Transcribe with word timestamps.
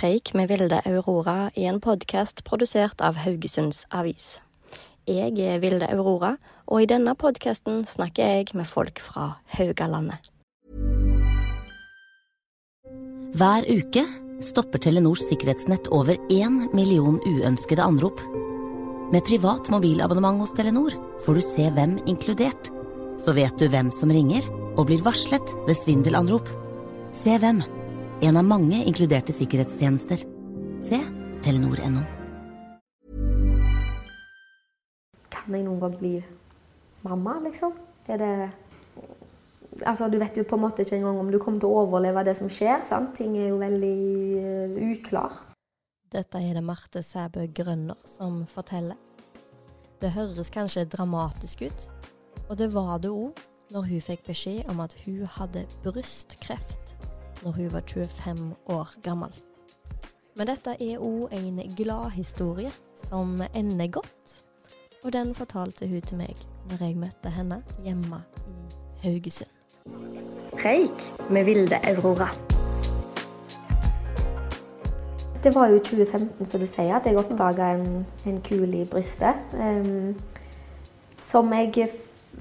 Preik 0.00 0.30
med 0.32 0.48
Vilde 0.48 0.78
Aurora 0.88 1.50
i 1.60 1.66
en 1.68 1.76
podkast 1.84 2.38
produsert 2.46 3.02
av 3.04 3.18
Haugesunds 3.20 3.82
Avis. 3.92 4.38
Jeg 5.04 5.34
er 5.44 5.58
Vilde 5.60 5.90
Aurora, 5.92 6.38
og 6.72 6.80
i 6.80 6.86
denne 6.88 7.12
podkasten 7.20 7.82
snakker 7.84 8.30
jeg 8.30 8.54
med 8.56 8.64
folk 8.64 8.96
fra 9.04 9.26
Haugalandet. 9.58 10.30
Hver 13.36 13.68
uke 13.68 14.06
stopper 14.40 14.80
Telenors 14.80 15.26
sikkerhetsnett 15.28 15.90
over 15.92 16.16
én 16.32 16.62
million 16.72 17.18
uønskede 17.20 17.84
anrop. 17.84 18.22
Med 19.12 19.20
privat 19.28 19.68
mobilabonnement 19.68 20.40
hos 20.40 20.56
Telenor 20.56 20.96
får 21.26 21.36
du 21.36 21.42
se 21.44 21.66
hvem 21.76 21.98
inkludert. 22.08 22.72
Så 23.20 23.36
vet 23.36 23.60
du 23.60 23.68
hvem 23.68 23.92
som 23.92 24.08
ringer 24.08 24.48
og 24.78 24.86
blir 24.88 25.04
varslet 25.04 25.52
ved 25.68 25.76
svindelanrop. 25.76 26.48
Se 27.12 27.36
hvem. 27.36 27.60
En 28.22 28.36
av 28.36 28.44
mange 28.44 28.82
inkluderte 28.84 29.32
sikkerhetstjenester. 29.32 30.20
Se 30.84 30.96
telenor.no. 31.40 32.02
Kan 35.32 35.56
jeg 35.56 35.64
noen 35.64 35.78
gang 35.80 35.94
bli 35.96 36.10
mamma, 37.06 37.38
liksom? 37.46 37.78
Er 38.08 38.20
det 38.20 38.34
Altså, 39.86 40.10
du 40.10 40.18
vet 40.18 40.36
jo 40.36 40.42
på 40.44 40.58
en 40.58 40.64
måte 40.66 40.82
ikke 40.82 40.98
engang 40.98 41.20
om 41.22 41.30
du 41.32 41.38
kommer 41.40 41.62
til 41.62 41.70
å 41.70 41.84
overleve 41.86 42.24
det 42.26 42.34
som 42.36 42.50
skjer. 42.52 42.82
sant? 42.84 43.14
Ting 43.16 43.38
er 43.38 43.48
jo 43.54 43.60
veldig 43.62 44.00
uh, 44.42 44.80
uklart. 44.90 45.46
Dette 46.12 46.42
er 46.42 46.58
det 46.58 46.64
Marte 46.66 47.00
Sæbø 47.06 47.46
Grønner 47.54 47.96
som 48.04 48.42
forteller. 48.50 48.98
Det 50.02 50.10
høres 50.12 50.50
kanskje 50.52 50.84
dramatisk 50.90 51.62
ut, 51.70 51.86
og 52.50 52.58
det 52.58 52.68
var 52.74 52.98
det 53.00 53.14
òg 53.14 53.40
når 53.70 53.88
hun 53.94 54.04
fikk 54.10 54.26
beskjed 54.26 54.68
om 54.68 54.82
at 54.84 54.98
hun 55.06 55.22
hadde 55.38 55.64
brystkreft 55.86 56.79
når 57.42 57.56
hun 57.56 57.72
var 57.72 57.82
25 57.86 58.54
år 58.66 58.88
gammel. 59.02 59.32
Men 60.36 60.46
dette 60.46 60.76
er 60.80 61.02
òg 61.02 61.32
en 61.36 61.60
gladhistorie 61.76 62.70
som 63.06 63.42
ender 63.54 63.90
godt, 63.92 64.36
og 65.04 65.12
den 65.12 65.34
fortalte 65.34 65.88
hun 65.88 66.02
til 66.02 66.20
meg 66.20 66.46
når 66.70 66.84
jeg 66.84 67.00
møtte 67.00 67.32
henne 67.34 67.62
hjemme 67.84 68.22
i 68.46 68.58
Haugesund. 69.02 69.50
Preik 70.52 71.10
med 71.30 71.44
Vilde 71.48 71.80
Aurora. 71.88 72.28
Det 75.42 75.54
var 75.54 75.70
jo 75.70 75.78
i 75.78 75.84
2015, 75.84 76.46
som 76.46 76.60
du 76.60 76.66
sier, 76.68 76.92
at 76.96 77.06
jeg 77.08 77.16
oppdaga 77.16 77.70
en, 77.78 78.04
en 78.28 78.40
kul 78.44 78.74
i 78.76 78.84
brystet. 78.84 79.40
Um, 79.56 80.18
som 81.20 81.52
jeg 81.56 81.88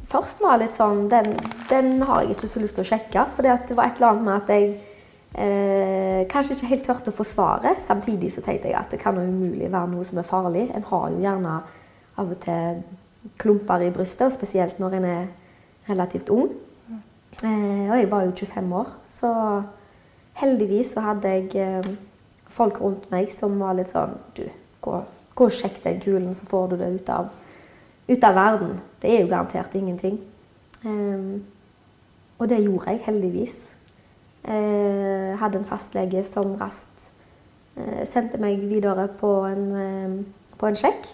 først 0.09 0.41
var 0.43 0.59
litt 0.59 0.75
sånn 0.75 1.07
Den, 1.11 1.33
den 1.69 2.01
har 2.03 2.23
jeg 2.23 2.35
ikke 2.35 2.49
så 2.51 2.63
lyst 2.63 2.75
til 2.75 2.83
å 2.83 2.89
sjekke. 2.91 3.25
For 3.35 3.47
det 3.47 3.77
var 3.77 3.87
et 3.87 4.01
eller 4.01 4.11
annet 4.11 4.27
med 4.27 4.35
at 4.35 4.51
jeg 4.51 4.88
eh, 5.33 6.23
kanskje 6.29 6.55
ikke 6.55 6.71
helt 6.71 6.87
tørte 6.87 7.13
å 7.13 7.17
forsvare. 7.19 7.75
Samtidig 7.83 8.31
så 8.33 8.43
tenkte 8.45 8.71
jeg 8.71 8.79
at 8.79 8.91
det 8.93 9.01
kan 9.01 9.17
jo 9.17 9.27
umulig 9.27 9.69
være 9.71 9.91
noe 9.91 10.07
som 10.07 10.21
er 10.21 10.27
farlig. 10.27 10.69
En 10.75 10.87
har 10.89 11.09
jo 11.13 11.21
gjerne 11.23 11.59
av 12.19 12.33
og 12.33 12.41
til 12.43 12.81
klumper 13.39 13.83
i 13.83 13.91
brystet, 13.91 14.27
og 14.27 14.35
spesielt 14.35 14.79
når 14.79 14.97
en 14.99 15.07
er 15.09 15.27
relativt 15.89 16.29
ung. 16.33 16.49
Eh, 17.43 17.85
og 17.89 17.95
jeg 17.97 18.11
var 18.11 18.25
jo 18.25 18.31
25 18.35 18.73
år, 18.75 18.95
så 19.07 19.33
heldigvis 20.39 20.93
så 20.93 21.03
hadde 21.05 21.29
jeg 21.35 21.55
eh, 21.55 21.91
folk 22.51 22.81
rundt 22.81 23.07
meg 23.11 23.31
som 23.31 23.55
var 23.61 23.77
litt 23.77 23.91
sånn 23.91 24.17
Du, 24.35 24.43
gå, 24.83 24.97
gå 25.35 25.47
og 25.47 25.55
sjekk 25.55 25.79
den 25.83 26.01
kulen, 26.03 26.33
så 26.35 26.47
får 26.49 26.71
du 26.71 26.75
det 26.81 26.89
ut 26.97 27.13
av, 27.13 27.29
ut 28.09 28.27
av 28.27 28.35
verden. 28.35 28.75
Det 28.99 29.13
er 29.13 29.23
jo 29.23 29.31
garantert 29.31 29.75
ingenting. 29.79 30.19
Eh, 30.83 31.39
og 32.39 32.47
det 32.47 32.61
gjorde 32.63 32.95
jeg 32.95 33.05
heldigvis. 33.07 33.59
Eh, 34.49 35.37
hadde 35.37 35.59
en 35.59 35.67
fastlege 35.67 36.23
som 36.25 36.55
raskt 36.57 37.11
eh, 37.77 38.01
sendte 38.09 38.39
meg 38.41 38.63
videre 38.65 39.05
på 39.19 39.29
en, 39.45 39.65
eh, 39.77 40.55
på 40.57 40.65
en 40.65 40.77
sjekk 40.79 41.05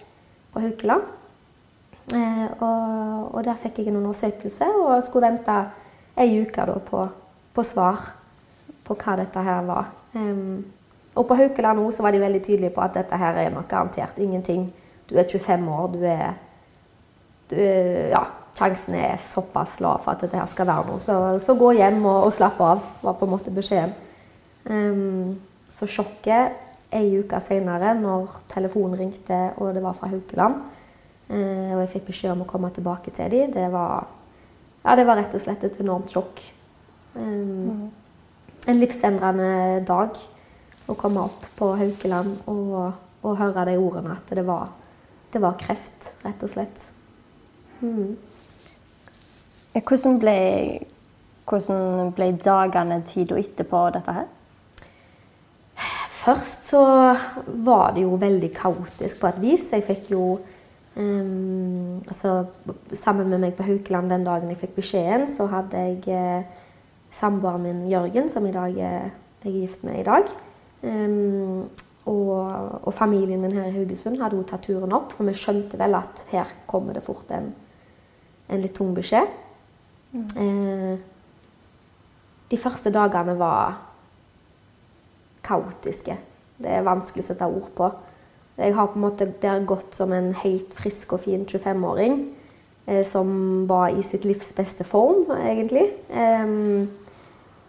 på 0.54 0.64
Haukeland. 0.64 1.12
Og, 2.06 3.32
og 3.34 3.40
der 3.44 3.58
fikk 3.58 3.80
jeg 3.82 3.90
en 3.90 3.98
undersøkelse 3.98 4.68
og 4.78 5.02
skulle 5.04 5.32
vente 5.32 5.56
ei 6.22 6.38
uke 6.38 6.68
på, 6.86 7.02
på 7.52 7.64
svar 7.66 8.04
på 8.86 8.96
hva 9.02 9.16
dette 9.18 9.42
her 9.42 9.66
var. 9.66 9.90
Og 10.14 11.26
på 11.26 11.38
Haukeland 11.40 11.82
også 11.82 12.06
var 12.06 12.14
de 12.14 12.22
veldig 12.22 12.44
tydelige 12.46 12.76
på 12.76 12.84
at 12.86 12.94
dette 13.00 13.18
her 13.18 13.42
er 13.42 13.50
nok 13.50 13.68
garantert 13.68 14.22
ingenting. 14.22 14.68
Du 15.10 15.18
er 15.18 15.26
25 15.26 15.68
år, 15.80 15.88
du 15.98 16.06
er, 16.06 16.38
du 17.50 17.58
er 17.58 18.14
Ja, 18.14 18.22
sjansen 18.56 18.96
er 18.98 19.18
såpass 19.22 19.80
lav 19.84 20.02
for 20.04 20.16
at 20.16 20.24
dette 20.24 20.40
her 20.40 20.48
skal 20.50 20.70
være 20.70 20.88
noe. 20.90 21.02
Så, 21.04 21.16
så 21.44 21.56
gå 21.60 21.74
hjem 21.78 22.00
og, 22.06 22.28
og 22.28 22.34
slapp 22.36 22.62
av, 22.64 22.84
var 23.04 23.18
på 23.20 23.28
en 23.28 23.34
måte 23.36 23.54
beskjeden. 23.54 23.94
Um, 24.66 25.36
så 25.70 25.88
sjokket 25.90 26.56
ei 26.96 27.20
uke 27.20 27.40
senere, 27.44 27.94
når 28.00 28.40
telefonen 28.50 28.98
ringte 29.00 29.40
og 29.60 29.76
det 29.76 29.84
var 29.84 29.98
fra 29.98 30.10
Haukeland, 30.10 30.62
uh, 31.30 31.72
og 31.76 31.84
jeg 31.84 31.92
fikk 31.98 32.08
beskjed 32.12 32.34
om 32.34 32.46
å 32.46 32.50
komme 32.50 32.72
tilbake 32.74 33.14
til 33.14 33.30
dem, 33.34 33.52
det 33.54 33.68
var 33.74 34.08
ja, 34.86 34.94
det 34.96 35.06
var 35.08 35.18
rett 35.18 35.34
og 35.34 35.42
slett 35.42 35.64
et 35.66 35.80
enormt 35.82 36.14
sjokk. 36.14 36.42
Um, 37.18 37.92
En 38.66 38.80
livsendrende 38.82 39.84
dag 39.86 40.16
å 40.90 40.96
komme 40.98 41.22
opp 41.28 41.44
på 41.58 41.68
Haukeland 41.78 42.48
og, 42.50 42.96
og 43.22 43.36
høre 43.38 43.66
de 43.70 43.76
ordene 43.78 44.16
at 44.16 44.32
det 44.34 44.42
var, 44.48 44.72
det 45.34 45.42
var 45.44 45.58
kreft, 45.60 46.08
rett 46.26 46.42
og 46.46 46.50
slett. 46.50 46.86
Mm. 47.84 48.16
Hvordan 49.76 50.20
ble, 50.20 50.38
hvordan 51.50 52.12
ble 52.16 52.30
dagene, 52.40 53.02
tida 53.08 53.36
etterpå 53.42 53.82
dette 53.92 54.16
her? 54.16 54.30
Først 56.26 56.70
så 56.72 56.84
var 57.68 57.92
det 57.94 58.06
jo 58.06 58.16
veldig 58.18 58.50
kaotisk 58.56 59.20
på 59.20 59.28
et 59.30 59.42
vis. 59.44 59.68
Jeg 59.76 59.84
fikk 59.86 60.08
jo 60.16 60.40
um, 60.96 62.00
altså, 62.08 62.46
Sammen 62.94 63.30
med 63.30 63.44
meg 63.44 63.54
på 63.54 63.68
Haukeland 63.68 64.10
den 64.10 64.26
dagen 64.26 64.50
jeg 64.50 64.62
fikk 64.64 64.80
beskjeden, 64.80 65.28
så 65.30 65.46
hadde 65.52 65.84
jeg 65.84 66.00
eh, 66.16 66.64
samboeren 67.12 67.68
min 67.68 67.86
Jørgen, 67.92 68.30
som 68.32 68.48
dag 68.48 68.80
er, 68.80 69.12
jeg 69.44 69.52
er 69.52 69.60
gift 69.60 69.84
med 69.84 70.00
i 70.00 70.08
dag. 70.08 70.32
Um, 70.82 71.68
og, 72.06 72.32
og 72.88 72.94
familien 72.94 73.42
min 73.42 73.54
her 73.54 73.68
i 73.70 73.76
Haugesund 73.76 74.22
hadde 74.22 74.40
jo 74.40 74.48
tatt 74.48 74.66
turen 74.66 74.94
opp, 74.96 75.14
for 75.14 75.28
vi 75.28 75.36
skjønte 75.36 75.78
vel 75.78 75.98
at 75.98 76.26
her 76.32 76.50
kommer 76.70 76.96
det 76.96 77.04
fort 77.06 77.30
en, 77.34 77.52
en 78.50 78.62
litt 78.62 78.78
tung 78.78 78.96
beskjed. 78.96 79.44
Eh, 80.16 80.98
de 82.52 82.58
første 82.58 82.92
dagene 82.94 83.36
var 83.40 83.76
kaotiske. 85.44 86.18
Det 86.58 86.72
er 86.72 86.86
vanskelig 86.88 87.26
å 87.26 87.28
sette 87.28 87.48
ord 87.50 87.72
på. 87.76 87.90
Jeg 88.56 88.76
har 88.78 88.88
på 88.88 88.96
en 88.96 89.04
måte 89.04 89.28
der 89.42 89.66
gått 89.68 89.98
som 89.98 90.14
en 90.16 90.32
helt 90.40 90.72
frisk 90.78 91.18
og 91.18 91.26
fin 91.26 91.44
25-åring. 91.44 92.22
Eh, 92.88 93.04
som 93.06 93.66
var 93.68 93.90
i 93.90 94.04
sitt 94.06 94.26
livs 94.26 94.54
beste 94.54 94.86
form, 94.88 95.26
egentlig. 95.36 95.90
Em, 96.14 96.88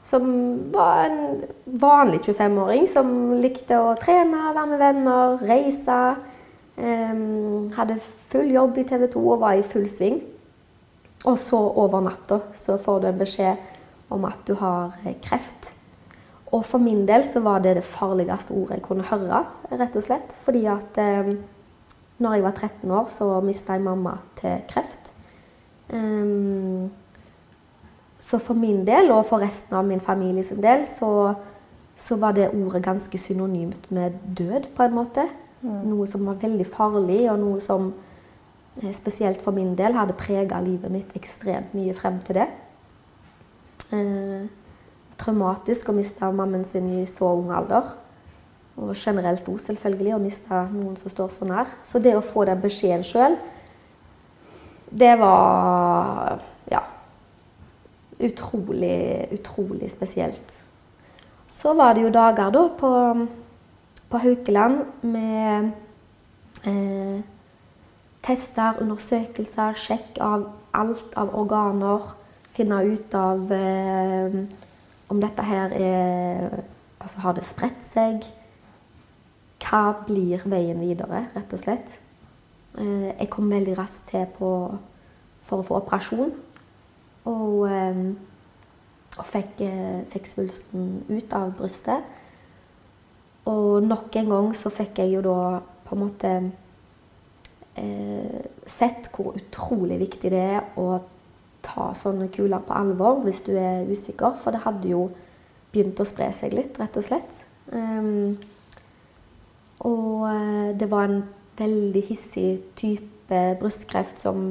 som 0.04 0.26
var 0.72 1.08
en 1.08 1.42
vanlig 1.66 2.20
25-åring 2.28 2.86
som 2.88 3.32
likte 3.40 3.80
å 3.80 3.96
trene, 3.98 4.52
være 4.54 4.66
med 4.70 4.78
venner, 4.78 5.38
reise. 5.48 6.00
Em, 6.76 7.70
hadde 7.74 7.98
full 8.28 8.52
jobb 8.52 8.78
i 8.78 8.84
TV 8.84 9.08
2 9.16 9.24
og 9.32 9.40
var 9.40 9.56
i 9.56 9.66
full 9.66 9.88
sving. 9.88 10.20
Og 11.26 11.38
så 11.38 11.58
over 11.58 12.04
natta 12.06 12.40
så 12.54 12.76
får 12.78 13.02
du 13.02 13.08
en 13.10 13.18
beskjed 13.18 14.12
om 14.14 14.24
at 14.28 14.44
du 14.46 14.54
har 14.60 14.94
eh, 15.04 15.16
kreft. 15.22 15.72
Og 16.54 16.62
for 16.64 16.78
min 16.78 17.02
del 17.08 17.24
så 17.26 17.42
var 17.42 17.64
det 17.64 17.76
det 17.80 17.86
farligste 17.86 18.54
ordet 18.54 18.78
jeg 18.78 18.86
kunne 18.86 19.08
høre, 19.08 19.42
rett 19.72 19.98
og 19.98 20.04
slett. 20.06 20.36
Fordi 20.44 20.62
at 20.70 21.00
eh, 21.02 21.32
når 22.22 22.36
jeg 22.36 22.46
var 22.46 22.54
13 22.54 22.94
år, 23.00 23.08
så 23.12 23.32
mista 23.44 23.74
jeg 23.74 23.84
mamma 23.84 24.16
til 24.38 24.62
kreft. 24.70 25.12
Um, 25.92 26.88
så 28.18 28.38
for 28.42 28.58
min 28.58 28.86
del, 28.86 29.10
og 29.14 29.26
for 29.28 29.42
resten 29.42 29.76
av 29.76 29.84
min 29.86 30.00
familie 30.00 30.44
sin 30.46 30.62
del, 30.62 30.86
så, 30.88 31.34
så 31.98 32.16
var 32.18 32.34
det 32.34 32.48
ordet 32.54 32.82
ganske 32.82 33.18
synonymt 33.20 33.90
med 33.94 34.16
død, 34.38 34.72
på 34.76 34.86
en 34.86 34.96
måte. 34.96 35.26
Noe 35.66 36.06
som 36.08 36.26
var 36.26 36.40
veldig 36.40 36.66
farlig, 36.66 37.20
og 37.30 37.38
noe 37.42 37.60
som 37.62 37.92
spesielt 38.92 39.40
for 39.42 39.56
min 39.56 39.74
del 39.76 39.96
hadde 39.96 40.16
prega 40.18 40.60
livet 40.60 40.92
mitt 40.92 41.14
ekstremt 41.16 41.74
mye 41.76 41.94
frem 41.96 42.18
til 42.26 42.40
det. 42.40 42.48
Eh, 43.94 44.48
traumatisk 45.16 45.88
å 45.88 45.94
miste 45.96 46.28
mammaen 46.28 46.66
sin 46.68 46.90
i 46.98 47.06
så 47.08 47.30
ung 47.38 47.52
alder. 47.54 47.94
Og 48.76 48.92
generelt 48.92 49.46
òg, 49.48 49.60
selvfølgelig, 49.64 50.12
å 50.14 50.20
miste 50.20 50.58
noen 50.74 50.98
som 51.00 51.12
står 51.12 51.30
så 51.32 51.48
nær. 51.48 51.70
Så 51.82 52.02
det 52.02 52.12
å 52.16 52.24
få 52.24 52.44
den 52.44 52.60
beskjeden 52.60 53.06
sjøl, 53.06 53.38
det 54.92 55.14
var 55.18 56.42
ja, 56.70 56.82
utrolig, 58.20 59.30
utrolig 59.32 59.88
spesielt. 59.90 60.60
Så 61.48 61.72
var 61.74 61.96
det 61.96 62.04
jo 62.04 62.12
dager 62.12 62.52
da 62.52 62.66
på, 62.76 62.92
på 64.12 64.20
Haukeland 64.20 64.84
med 65.08 65.72
eh, 66.68 67.24
tester, 68.26 68.80
undersøkelser, 68.82 69.76
sjekk 69.78 70.20
av 70.24 70.48
alt 70.76 71.14
av 71.16 71.34
organer. 71.38 72.12
Finne 72.56 72.80
ut 72.88 73.14
av 73.14 73.52
eh, 73.52 74.40
om 75.12 75.20
dette 75.22 75.44
her 75.46 75.76
er 75.76 76.64
Altså 76.96 77.20
har 77.22 77.36
det 77.36 77.44
spredt 77.46 77.84
seg? 77.84 78.24
Hva 79.62 79.92
blir 80.08 80.42
veien 80.48 80.80
videre, 80.80 81.26
rett 81.36 81.52
og 81.54 81.60
slett? 81.60 81.98
Eh, 82.80 83.12
jeg 83.12 83.28
kom 83.30 83.50
veldig 83.50 83.76
raskt 83.78 84.10
til 84.10 84.24
på, 84.38 84.48
for 85.46 85.62
å 85.62 85.66
få 85.68 85.76
operasjon. 85.78 86.32
Og, 87.30 87.68
eh, 87.70 88.00
og 89.18 89.24
fikk, 89.24 89.60
eh, 89.68 90.02
fikk, 90.10 90.26
svulsten 90.26 91.04
ut 91.08 91.32
av 91.32 91.54
brystet. 91.60 92.02
Og 93.46 93.82
nok 93.82 94.16
en 94.16 94.28
gang 94.34 94.54
så 94.54 94.70
fikk 94.70 94.98
jeg 94.98 95.14
jo 95.14 95.22
da 95.22 95.60
på 95.86 95.94
en 95.94 96.02
måte 96.02 96.52
sett 97.76 99.10
hvor 99.12 99.34
utrolig 99.36 99.98
viktig 100.00 100.30
det 100.32 100.40
er 100.40 100.78
å 100.80 100.86
ta 101.66 101.90
sånne 101.96 102.28
kuler 102.32 102.62
på 102.64 102.76
alvor 102.76 103.22
hvis 103.24 103.42
du 103.46 103.52
er 103.58 103.88
usikker. 103.90 104.36
For 104.40 104.54
det 104.54 104.64
hadde 104.64 104.92
jo 104.92 105.08
begynt 105.72 106.00
å 106.00 106.08
spre 106.08 106.30
seg 106.34 106.54
litt, 106.56 106.78
rett 106.80 106.96
og 106.96 107.04
slett. 107.04 107.42
Um, 107.72 108.36
og 109.84 110.24
eh, 110.30 110.72
det 110.78 110.88
var 110.88 111.08
en 111.08 111.22
veldig 111.58 112.02
hissig 112.08 112.50
type 112.78 113.40
brystkreft 113.60 114.22
som 114.22 114.42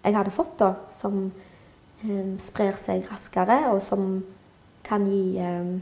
jeg 0.00 0.16
hadde 0.16 0.32
fått, 0.32 0.56
da. 0.62 0.72
Som 0.96 1.26
um, 1.28 2.34
sprer 2.40 2.78
seg 2.80 3.04
raskere, 3.10 3.62
og 3.74 3.82
som 3.84 4.22
kan 4.86 5.04
gi 5.10 5.36
um, 5.44 5.74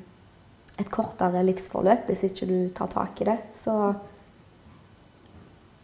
et 0.78 0.90
kortere 0.90 1.44
livsforløp 1.46 2.08
hvis 2.10 2.26
ikke 2.28 2.48
du 2.48 2.58
tar 2.74 2.90
tak 2.90 3.22
i 3.22 3.28
det. 3.28 3.38
Så 3.54 3.74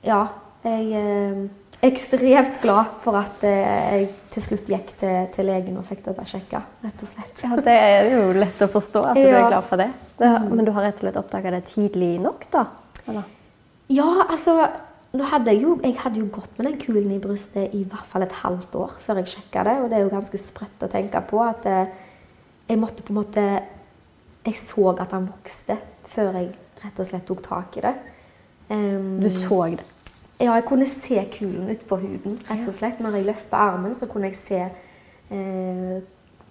ja, 0.04 0.24
jeg 0.64 1.50
ekstremt 1.84 2.60
glad 2.62 2.96
for 3.04 3.18
at 3.18 3.44
eh, 3.44 3.98
jeg 3.98 4.06
til 4.34 4.44
slutt 4.46 4.70
gikk 4.72 4.94
til, 5.00 5.28
til 5.34 5.48
legen 5.48 5.76
og 5.78 5.84
fikk 5.86 6.04
dette 6.06 6.24
sjekka. 6.30 6.62
rett 6.84 7.04
og 7.04 7.10
slett. 7.10 7.44
Ja, 7.44 7.58
Det 7.60 7.74
er 7.74 8.08
jo 8.14 8.24
lett 8.38 8.64
å 8.64 8.70
forstå 8.72 9.04
at 9.10 9.20
du 9.20 9.26
ja. 9.26 9.42
er 9.42 9.52
glad 9.52 9.68
for 9.68 9.82
det. 9.82 9.90
Mm. 10.18 10.48
Men 10.54 10.64
du 10.64 10.72
har 10.74 10.88
rett 10.88 10.98
og 10.98 11.04
slett 11.04 11.20
oppdaga 11.20 11.52
det 11.54 11.62
tidlig 11.70 12.16
nok, 12.22 12.48
da? 12.54 12.64
Eller? 13.04 13.28
Ja, 13.92 14.08
altså 14.24 14.56
hadde 15.22 15.52
jeg, 15.52 15.62
jo, 15.62 15.76
jeg 15.84 15.94
hadde 16.00 16.18
jo 16.22 16.26
gått 16.34 16.56
med 16.58 16.66
den 16.66 16.80
kulen 16.82 17.12
i 17.14 17.20
brystet 17.22 17.74
i 17.76 17.84
hvert 17.86 18.08
fall 18.08 18.24
et 18.24 18.34
halvt 18.40 18.74
år 18.80 18.96
før 19.02 19.20
jeg 19.20 19.34
sjekka 19.36 19.62
det. 19.68 19.76
Og 19.82 19.90
det 19.90 19.98
er 19.98 20.06
jo 20.06 20.14
ganske 20.14 20.40
sprøtt 20.40 20.86
å 20.86 20.90
tenke 20.90 21.22
på 21.28 21.42
at 21.44 21.68
eh, 21.70 22.02
jeg 22.70 22.80
måtte 22.80 23.04
på 23.04 23.12
en 23.12 23.20
måte 23.20 23.46
Jeg 24.44 24.56
så 24.60 24.90
at 24.92 25.12
han 25.12 25.24
vokste 25.24 25.78
før 26.10 26.34
jeg 26.36 26.50
rett 26.82 26.98
og 27.00 27.06
slett 27.08 27.24
tok 27.28 27.40
tak 27.44 27.78
i 27.78 27.84
det. 27.84 27.94
Um, 28.68 29.20
du 29.22 29.30
så 29.32 29.62
det? 29.72 29.86
Ja, 30.40 30.56
jeg 30.56 30.64
kunne 30.66 30.86
se 30.90 31.20
kulen 31.38 31.70
utpå 31.70 31.96
huden. 32.02 32.40
rett 32.48 32.66
og 32.68 32.74
slett. 32.74 33.00
Når 33.00 33.18
jeg 33.18 33.26
løfta 33.28 33.56
armen, 33.56 33.94
så 33.94 34.06
kunne 34.10 34.30
jeg 34.32 34.36
se 34.36 34.60
eh, 35.30 36.00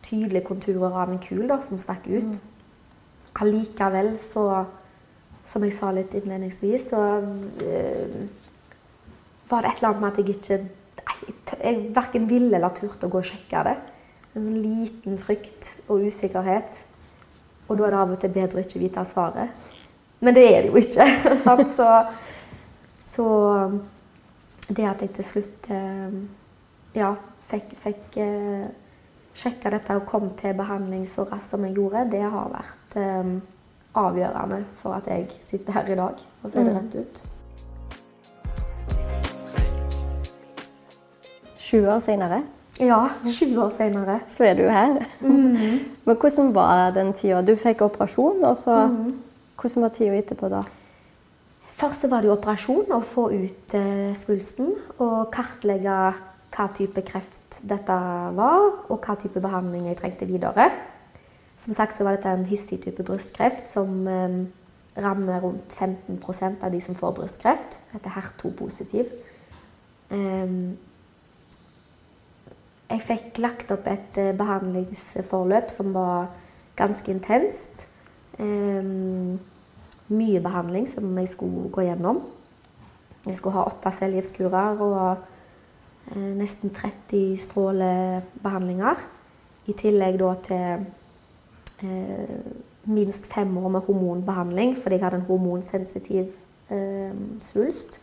tydelige 0.03 0.45
konturer 0.45 0.95
av 1.01 1.12
en 1.12 1.19
kul 1.19 1.47
da, 1.47 1.59
som 1.62 1.80
stakk 1.80 2.07
ut. 2.07 2.24
Mm. 2.24 2.39
Allikevel 3.41 4.18
så 4.19 4.65
Som 5.44 5.63
jeg 5.65 5.74
sa 5.75 5.89
litt 5.91 6.13
innledningsvis, 6.15 6.85
så 6.94 7.00
eh, 7.19 8.13
var 9.50 9.62
det 9.62 9.71
et 9.74 9.81
eller 9.81 9.89
annet 9.89 10.01
med 10.01 10.12
at 10.12 10.18
jeg 10.21 10.30
ikke 10.30 10.59
Jeg, 11.19 11.57
jeg 11.63 11.95
verken 11.95 12.30
ville 12.30 12.56
eller 12.56 12.69
turte 12.69 13.09
å 13.09 13.12
gå 13.12 13.19
og 13.19 13.27
sjekke 13.27 13.63
det. 13.68 13.74
En 14.33 14.45
sånn 14.45 14.62
liten 14.63 15.18
frykt 15.19 15.74
og 15.89 16.06
usikkerhet. 16.07 16.77
Og 17.68 17.75
da 17.77 17.89
er 17.89 17.91
det 17.91 18.00
av 18.00 18.13
og 18.15 18.21
til 18.21 18.31
bedre 18.31 18.62
å 18.62 18.63
ikke 18.63 18.80
vite 18.80 19.03
svaret. 19.03 19.51
Men 20.24 20.38
det 20.38 20.45
er 20.47 20.63
det 20.63 20.71
jo 20.71 20.80
ikke. 20.80 21.09
sant? 21.44 21.68
Så 21.75 21.89
så 23.03 23.27
det 24.69 24.88
at 24.88 25.01
jeg 25.03 25.11
til 25.17 25.27
slutt 25.27 25.69
eh, 25.75 26.15
ja, 26.95 27.11
fikk, 27.50 27.75
fikk 27.83 28.17
eh, 28.23 28.65
sjekka 29.35 29.73
dette 29.73 29.97
og 29.97 30.07
kom 30.07 30.29
til 30.39 30.55
behandling 30.57 31.05
så 31.09 31.25
raskt 31.27 31.55
som 31.55 31.65
jeg 31.67 31.75
gjorde, 31.77 32.05
det 32.13 32.23
har 32.23 32.51
vært 32.53 32.97
eh, 33.01 33.31
avgjørende 34.00 34.63
for 34.79 34.97
at 34.97 35.09
jeg 35.11 35.29
sitter 35.41 35.75
her 35.77 35.94
i 35.94 36.00
dag, 36.00 36.25
for 36.41 36.50
å 36.50 36.53
si 36.53 36.61
det 36.61 36.73
mm. 36.73 36.77
rett 36.79 36.95
ut. 37.00 37.23
20 41.63 41.89
år 41.89 42.01
senere? 42.06 42.44
Ja, 42.81 42.99
20 43.25 43.59
år 43.61 43.69
senere. 43.73 44.19
Så 44.29 44.45
er 44.45 44.57
du 44.57 44.63
her. 44.69 44.99
Mm. 45.21 45.79
Men 46.06 46.17
hvordan 46.17 46.53
var 46.53 46.94
den 46.94 47.13
tida? 47.17 47.41
Du 47.45 47.56
fikk 47.57 47.81
operasjon, 47.85 48.44
og 48.45 48.57
så 48.61 48.85
mm. 48.94 49.13
Hvordan 49.61 49.85
var 49.85 49.91
tida 49.95 50.15
etterpå 50.17 50.49
da? 50.51 50.59
Først 51.73 52.05
var 52.09 52.21
det 52.21 52.29
jo 52.29 52.37
operasjon, 52.37 52.91
å 52.93 53.01
få 53.01 53.27
ut 53.33 53.73
eh, 53.77 54.13
svulsten 54.17 54.73
og 55.01 55.31
kartlegge 55.33 55.97
hva 56.53 56.65
type 56.77 57.01
kreft 57.07 57.63
dette 57.65 57.95
var, 58.37 58.67
og 58.93 58.99
hva 59.01 59.15
type 59.17 59.41
behandling 59.41 59.87
jeg 59.89 59.97
trengte 59.97 60.27
videre. 60.29 60.69
Som 61.57 61.73
sagt 61.73 61.97
var 62.01 62.17
dette 62.17 62.29
en 62.29 62.45
hissig 62.45 62.81
type 62.83 63.05
brystkreft 63.05 63.69
som 63.71 64.05
eh, 64.09 64.37
rammer 65.01 65.41
rundt 65.41 65.73
15% 65.73 66.65
av 66.65 66.73
de 66.73 66.81
som 66.81 66.97
får 66.97 67.15
brystkreft. 67.17 67.79
Dette 67.93 68.09
er 68.11 68.17
HER2-positiv. 68.19 69.13
Eh, 70.13 70.57
jeg 72.93 73.01
fikk 73.07 73.41
lagt 73.41 73.73
opp 73.73 73.89
et 73.89 74.21
eh, 74.21 74.35
behandlingsforløp 74.37 75.73
som 75.73 75.89
var 75.95 76.29
ganske 76.77 77.09
intenst. 77.13 77.87
Eh, 78.37 78.93
mye 80.11 80.41
behandling 80.44 80.88
som 80.89 81.17
jeg 81.17 81.29
skulle 81.31 81.69
gå 81.71 81.85
gjennom. 81.88 82.21
Jeg 83.25 83.38
skulle 83.38 83.55
ha 83.55 83.67
åtte 83.69 83.91
cellegiftkurer 83.95 84.81
og 84.83 85.17
eh, 86.11 86.31
nesten 86.39 86.73
30 86.75 87.38
strålebehandlinger. 87.39 89.03
I 89.67 89.75
tillegg 89.79 90.19
da 90.19 90.33
til 90.44 90.85
eh, 91.88 92.39
minst 92.83 93.29
fem 93.31 93.57
år 93.57 93.69
med 93.69 93.85
hormonbehandling 93.88 94.75
fordi 94.75 94.97
jeg 94.97 95.05
hadde 95.05 95.21
en 95.21 95.29
hormonsensitiv 95.29 96.33
eh, 96.69 97.13
svulst. 97.39 98.01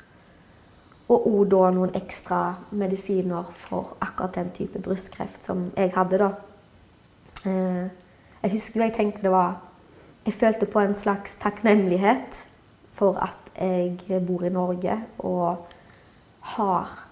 Og 1.11 1.27
òg 1.27 1.49
da 1.51 1.71
noen 1.75 1.97
ekstra 1.99 2.55
medisiner 2.71 3.49
for 3.55 3.97
akkurat 4.01 4.37
den 4.39 4.53
type 4.55 4.79
brystkreft 4.79 5.45
som 5.45 5.67
jeg 5.77 5.91
hadde, 5.95 6.21
da. 6.23 6.31
Eh, 7.45 7.89
jeg 8.43 8.53
husker 8.53 8.81
jo 8.81 8.87
jeg 8.87 8.95
tenkte 8.97 9.27
det 9.27 9.33
var 9.35 9.59
jeg 10.27 10.35
følte 10.37 10.67
på 10.67 10.83
en 10.83 10.95
slags 10.95 11.37
takknemlighet 11.41 12.37
for 12.91 13.17
at 13.23 13.39
jeg 13.57 14.21
bor 14.27 14.45
i 14.45 14.53
Norge 14.53 14.99
og 15.19 15.67
har 16.57 17.07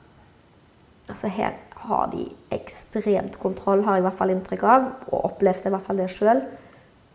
Altså 1.08 1.28
her 1.32 1.54
har 1.72 2.10
de 2.12 2.26
ekstremt 2.52 3.38
kontroll, 3.40 3.80
har 3.84 3.94
jeg 3.96 4.02
i 4.02 4.04
hvert 4.04 4.18
fall 4.18 4.32
inntrykk 4.34 4.64
av, 4.68 4.82
og 5.06 5.22
opplevde 5.24 5.70
i 5.70 5.72
hvert 5.72 5.86
fall 5.86 6.02
det 6.02 6.10
sjøl, 6.12 6.42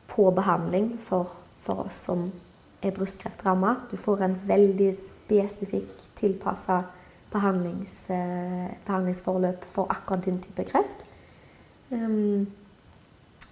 på 0.09 0.31
behandling 0.33 0.95
for, 1.05 1.29
for 1.61 1.83
oss 1.85 1.99
som 2.07 2.23
er 2.81 2.95
brystkreftramma. 2.95 3.75
Du 3.91 3.97
får 4.01 4.23
en 4.25 4.35
veldig 4.49 4.89
spesifikk 4.97 5.93
tilpassa 6.17 6.79
behandlings, 7.33 8.09
eh, 8.09 8.73
behandlingsforløp 8.87 9.65
for 9.75 9.93
akkurat 9.93 10.25
din 10.25 10.41
type 10.41 10.65
kreft. 10.69 11.05
Um, 11.91 12.47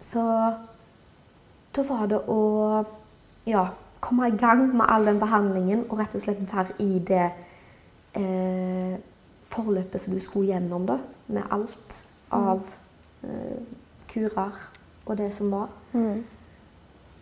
så 0.01 0.23
da 1.75 1.83
var 1.87 2.07
det 2.11 2.19
å 2.27 2.41
ja, 3.47 3.65
komme 4.03 4.27
i 4.27 4.37
gang 4.37 4.65
med 4.75 4.89
all 4.89 5.07
den 5.07 5.21
behandlingen 5.21 5.85
og 5.89 5.99
rett 6.01 6.15
og 6.17 6.23
slett 6.23 6.41
være 6.51 6.75
i 6.83 6.99
det 7.07 7.27
eh, 8.19 8.97
forløpet 9.51 10.01
som 10.01 10.15
du 10.15 10.19
skulle 10.23 10.51
gjennom, 10.51 10.85
da. 10.89 10.97
Med 11.31 11.47
alt 11.51 11.97
av 12.35 12.65
eh, 13.23 13.61
kurer 14.11 14.57
og 15.05 15.17
det 15.17 15.31
som 15.33 15.51
var. 15.51 15.69
Mm. 15.93 16.23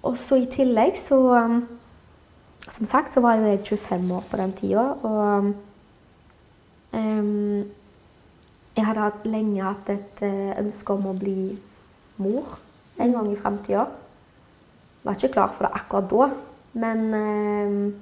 Og 0.04 0.18
så 0.18 0.40
i 0.40 0.48
tillegg 0.50 0.98
så 0.98 1.20
um, 1.36 1.62
Som 2.70 2.86
sagt 2.86 3.14
så 3.14 3.22
var 3.24 3.40
jo 3.40 3.48
jeg 3.48 3.60
25 3.66 4.12
år 4.12 4.26
på 4.30 4.38
den 4.38 4.52
tida, 4.54 4.82
og 5.02 5.54
um, 6.94 7.64
jeg 8.78 8.86
hadde 8.86 9.08
lenge 9.26 9.64
hatt 9.64 9.90
et 9.90 10.22
uh, 10.22 10.52
ønske 10.60 10.94
om 10.94 11.08
å 11.10 11.16
bli 11.18 11.58
mor 12.22 12.60
en 13.00 13.16
gang 13.16 13.32
i 13.32 13.40
framtida 13.40 13.88
var 15.04 15.16
ikke 15.16 15.34
klar 15.34 15.52
for 15.54 15.66
det 15.66 15.74
akkurat 15.80 16.10
da. 16.12 16.30
Men 16.80 17.06
eh, 17.18 17.94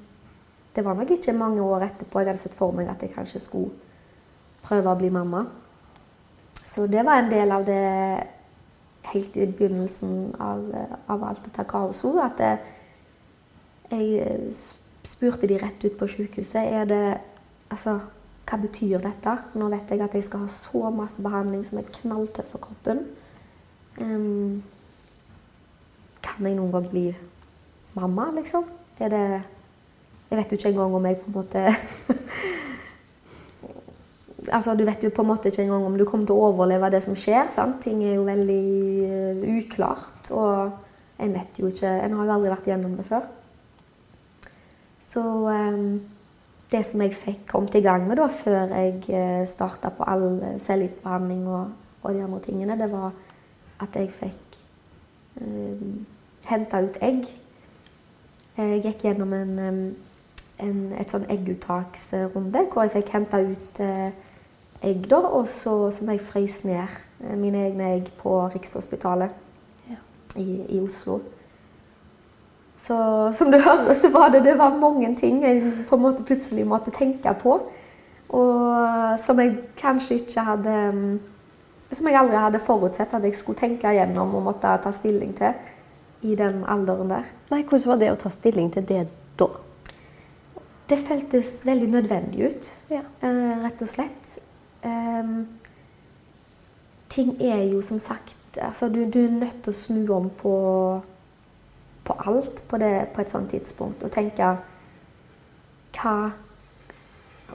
det 0.76 0.86
var 0.86 0.98
nok 0.98 1.12
ikke 1.16 1.34
mange 1.34 1.62
år 1.64 1.88
etterpå 1.88 2.22
jeg 2.22 2.32
hadde 2.32 2.42
sett 2.42 2.58
for 2.58 2.76
meg 2.76 2.90
at 2.92 3.02
jeg 3.02 3.16
kanskje 3.16 3.42
skulle 3.42 3.72
prøve 4.66 4.92
å 4.92 5.00
bli 5.00 5.10
mamma. 5.14 5.46
Så 6.66 6.88
det 6.92 7.06
var 7.08 7.22
en 7.22 7.32
del 7.32 7.54
av 7.56 7.64
det 7.66 7.84
helt 9.08 9.38
i 9.38 9.48
begynnelsen 9.48 10.36
av, 10.44 10.68
av 11.08 11.24
alt 11.24 11.46
dette 11.48 11.66
kaoset. 11.70 12.20
At 12.24 12.38
det, 12.42 12.58
Jeg 13.88 14.20
eh, 14.20 14.48
spurte 15.08 15.48
de 15.48 15.58
rett 15.58 15.84
ut 15.86 15.98
på 15.98 16.08
sykehuset 16.12 16.74
er 16.76 16.88
det, 16.90 17.18
altså, 17.72 18.00
hva 18.48 18.58
betyr 18.60 19.00
dette. 19.00 19.38
Nå 19.56 19.70
vet 19.72 19.92
jeg 19.92 20.04
at 20.04 20.16
jeg 20.16 20.26
skal 20.28 20.44
ha 20.44 20.50
så 20.52 20.90
masse 20.92 21.24
behandling 21.24 21.64
som 21.64 21.80
er 21.80 21.88
knalltøff 22.02 22.52
for 22.52 22.64
kroppen. 22.68 23.06
Um, 23.98 24.64
kan 26.28 26.48
jeg 26.48 26.58
noen 26.58 26.74
gang 26.76 26.90
bli 26.92 27.08
mamma, 27.98 28.30
liksom? 28.36 28.68
Er 29.00 29.14
det 29.14 29.26
Jeg 30.28 30.38
vet 30.38 30.52
jo 30.52 30.58
ikke 30.58 30.70
engang 30.74 30.96
om 30.96 31.06
jeg 31.08 31.18
på 31.22 31.30
en 31.30 31.36
måte 31.38 31.62
altså, 34.52 34.76
Du 34.76 34.84
vet 34.88 35.04
jo 35.04 35.12
på 35.14 35.24
en 35.24 35.30
måte 35.32 35.52
ikke 35.52 35.64
engang 35.64 35.86
om 35.86 35.98
du 35.98 36.06
kommer 36.06 36.28
til 36.28 36.36
å 36.36 36.50
overleve 36.52 36.92
det 36.94 37.02
som 37.06 37.16
skjer. 37.18 37.52
Sant? 37.54 37.80
Ting 37.84 38.04
er 38.06 38.18
jo 38.18 38.28
veldig 38.28 38.66
uh, 39.08 39.48
uklart. 39.58 40.32
Og 40.32 41.24
en 41.24 41.34
vet 41.34 41.60
jo 41.62 41.72
ikke 41.72 41.90
En 42.04 42.18
har 42.20 42.30
jo 42.30 42.36
aldri 42.36 42.54
vært 42.54 42.70
gjennom 42.72 42.98
det 43.00 43.08
før. 43.08 43.30
Så 45.08 45.24
um, 45.24 46.02
det 46.72 46.84
som 46.84 47.02
jeg 47.02 47.16
fikk 47.16 47.46
kommet 47.54 47.78
i 47.80 47.84
gang 47.86 48.08
med 48.08 48.20
da, 48.20 48.28
før 48.32 48.76
jeg 48.76 49.00
uh, 49.08 49.46
starta 49.48 49.94
på 49.96 50.08
all 50.08 50.28
cellegiftbehandling 50.60 51.48
og, 51.48 51.72
og, 52.02 52.12
de 52.12 52.26
andre 52.26 52.44
tingene, 52.44 52.80
det 52.80 52.92
var 52.92 53.16
at 53.84 53.96
jeg 53.96 54.12
fikk 54.12 54.60
uh, 55.40 56.17
henta 56.48 56.82
ut 56.84 56.98
egg. 57.04 57.26
Jeg 58.58 58.82
gikk 58.82 59.04
gjennom 59.06 59.34
en, 59.38 59.58
en, 60.64 60.78
et 60.98 61.12
sånn 61.14 61.28
egguttaksrunde 61.30 62.64
hvor 62.72 62.88
jeg 62.88 62.96
fikk 62.96 63.12
henta 63.14 63.42
ut 63.46 63.82
uh, 63.84 64.08
egg, 64.82 65.06
da, 65.12 65.20
og 65.22 65.46
så, 65.52 65.76
som 65.94 66.10
jeg 66.10 66.24
frøs 66.26 66.64
ned. 66.66 66.96
Uh, 67.22 67.36
mine 67.38 67.68
egne 67.68 67.92
egg 68.00 68.12
på 68.18 68.40
Rikshospitalet 68.56 69.36
ja. 69.92 70.00
i, 70.42 70.48
i, 70.64 70.82
Oslo. 70.82 71.20
Så 72.78 72.98
som 73.34 73.54
du 73.54 73.58
hører, 73.62 73.94
så 73.98 74.10
var 74.14 74.32
det, 74.34 74.44
det 74.46 74.58
var 74.58 74.78
mange 74.78 75.10
ting 75.18 75.42
jeg 75.46 75.62
på 75.90 75.98
en 75.98 76.06
måte 76.06 76.26
plutselig 76.26 76.66
måtte 76.66 76.94
tenke 76.94 77.34
på. 77.42 77.60
Og 78.38 79.20
som 79.24 79.40
jeg 79.40 79.56
kanskje 79.80 80.18
ikke 80.20 80.44
hadde 80.44 80.74
Som 81.96 82.10
jeg 82.10 82.18
aldri 82.20 82.36
hadde 82.36 82.60
forutsett 82.60 83.14
at 83.16 83.24
jeg 83.24 83.38
skulle 83.40 83.56
tenke 83.56 83.94
gjennom 83.96 84.34
og 84.36 84.44
måtte 84.50 84.74
ta 84.84 84.92
stilling 84.92 85.32
til 85.38 85.54
i 86.28 86.36
den 86.40 86.64
alderen 86.68 87.12
der. 87.12 87.30
Nei, 87.52 87.64
Hvordan 87.64 87.94
var 87.94 88.02
det 88.02 88.12
å 88.12 88.20
ta 88.20 88.32
stilling 88.34 88.72
til 88.74 88.86
det 88.88 89.06
da? 89.40 89.48
Det 90.88 91.00
føltes 91.04 91.60
veldig 91.68 91.88
nødvendig 91.92 92.48
ut, 92.48 92.72
ja. 92.94 93.04
uh, 93.24 93.56
rett 93.64 93.82
og 93.84 93.92
slett. 93.92 94.38
Um, 94.86 95.42
ting 97.12 97.34
er 97.42 97.66
jo 97.68 97.82
som 97.84 98.00
sagt 98.00 98.60
altså, 98.62 98.90
du, 98.90 99.04
du, 99.12 99.26
er 99.26 99.38
nødt 99.40 99.62
til 99.66 99.74
å 99.74 99.78
snu 99.78 100.02
om 100.16 100.30
på, 100.38 100.56
på 102.08 102.18
alt 102.30 102.64
på, 102.70 102.80
det, 102.82 102.92
på, 103.14 103.24
et 103.24 103.32
sånt 103.32 103.50
tidspunkt 103.52 104.06
og 104.06 104.14
tenke 104.14 104.52
hva 105.98 106.18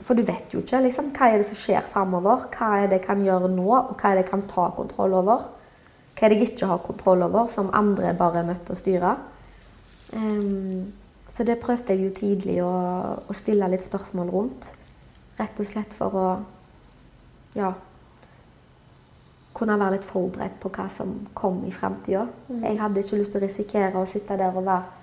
For 0.03 0.17
du 0.17 0.23
vet 0.25 0.51
jo 0.51 0.59
ikke 0.63 0.81
liksom, 0.83 1.11
hva 1.15 1.29
er 1.29 1.39
det 1.39 1.47
som 1.47 1.57
skjer 1.59 1.85
framover. 1.85 2.47
Hva 2.51 2.71
er 2.81 2.87
det 2.89 2.97
jeg 2.97 3.05
kan 3.05 3.21
gjøre 3.23 3.51
nå, 3.53 3.67
og 3.69 3.91
hva 3.93 4.09
er 4.09 4.17
det 4.17 4.23
jeg 4.23 4.31
kan 4.31 4.45
ta 4.49 4.65
kontroll 4.75 5.13
over. 5.19 5.45
Hva 6.13 6.27
er 6.27 6.33
det 6.33 6.39
jeg 6.39 6.51
ikke 6.53 6.69
har 6.69 6.83
kontroll 6.85 7.23
over, 7.25 7.47
som 7.49 7.71
andre 7.73 8.13
bare 8.17 8.43
er 8.43 8.49
nødt 8.51 8.65
til 8.67 8.75
å 8.75 8.79
styre. 8.79 9.13
Um, 10.13 10.93
så 11.33 11.43
det 11.43 11.57
prøvde 11.59 11.95
jeg 11.95 12.05
jo 12.05 12.11
tidlig 12.13 12.59
å, 12.61 12.73
å, 13.25 13.33
stille 13.33 13.69
litt 13.71 13.85
spørsmål 13.85 14.29
rundt. 14.29 14.67
Rett 15.39 15.59
og 15.59 15.65
slett 15.65 15.95
for 15.97 16.13
å 16.13 16.27
ja, 17.57 17.71
kunne 19.57 19.77
være 19.81 19.97
litt 19.97 20.05
forberedt 20.05 20.59
på 20.61 20.69
hva 20.75 20.85
som 20.93 21.15
kom 21.33 21.63
i 21.65 21.73
framtida. 21.73 22.27
Mm. 22.49 22.61
Jeg 22.67 22.79
hadde 22.83 23.01
ikke 23.01 23.21
lyst 23.21 23.33
til 23.33 23.41
å 23.41 23.45
risikere 23.47 24.03
å 24.03 24.09
sitte 24.09 24.37
der 24.39 24.53
og 24.53 24.67
være 24.67 24.99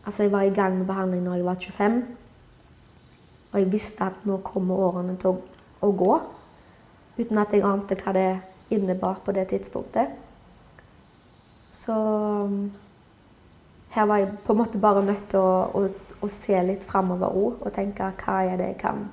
Altså, 0.00 0.22
jeg 0.22 0.32
var 0.32 0.42
i 0.48 0.54
gang 0.56 0.78
med 0.78 0.86
behandling 0.88 1.26
når 1.26 1.34
jeg 1.34 1.44
var 1.44 1.56
25. 1.60 1.96
Og 3.52 3.58
jeg 3.60 3.72
visste 3.72 4.06
at 4.08 4.22
nå 4.24 4.38
kommer 4.40 4.80
årene 4.86 5.16
til 5.20 5.34
å, 5.34 5.58
å 5.84 5.90
gå. 5.92 6.14
Uten 7.18 7.40
at 7.42 7.52
jeg 7.52 7.66
ante 7.68 7.98
hva 8.00 8.14
det 8.16 8.24
innebar 8.72 9.20
på 9.24 9.34
det 9.36 9.44
tidspunktet. 9.50 10.14
Så 11.72 11.94
um, 11.94 12.70
her 13.94 14.06
var 14.10 14.22
jeg 14.22 14.32
på 14.44 14.54
en 14.54 14.62
måte 14.62 14.80
bare 14.82 15.04
nødt 15.06 15.28
til 15.30 15.42
å, 15.42 15.66
å, 15.74 15.84
å 16.20 16.30
se 16.30 16.58
litt 16.66 16.86
framover 16.86 17.30
òg. 17.30 17.60
Og 17.64 17.74
tenke 17.74 18.12
hva 18.24 18.40
er 18.46 18.56
det 18.60 18.72
jeg 18.72 18.80
kan 18.84 19.04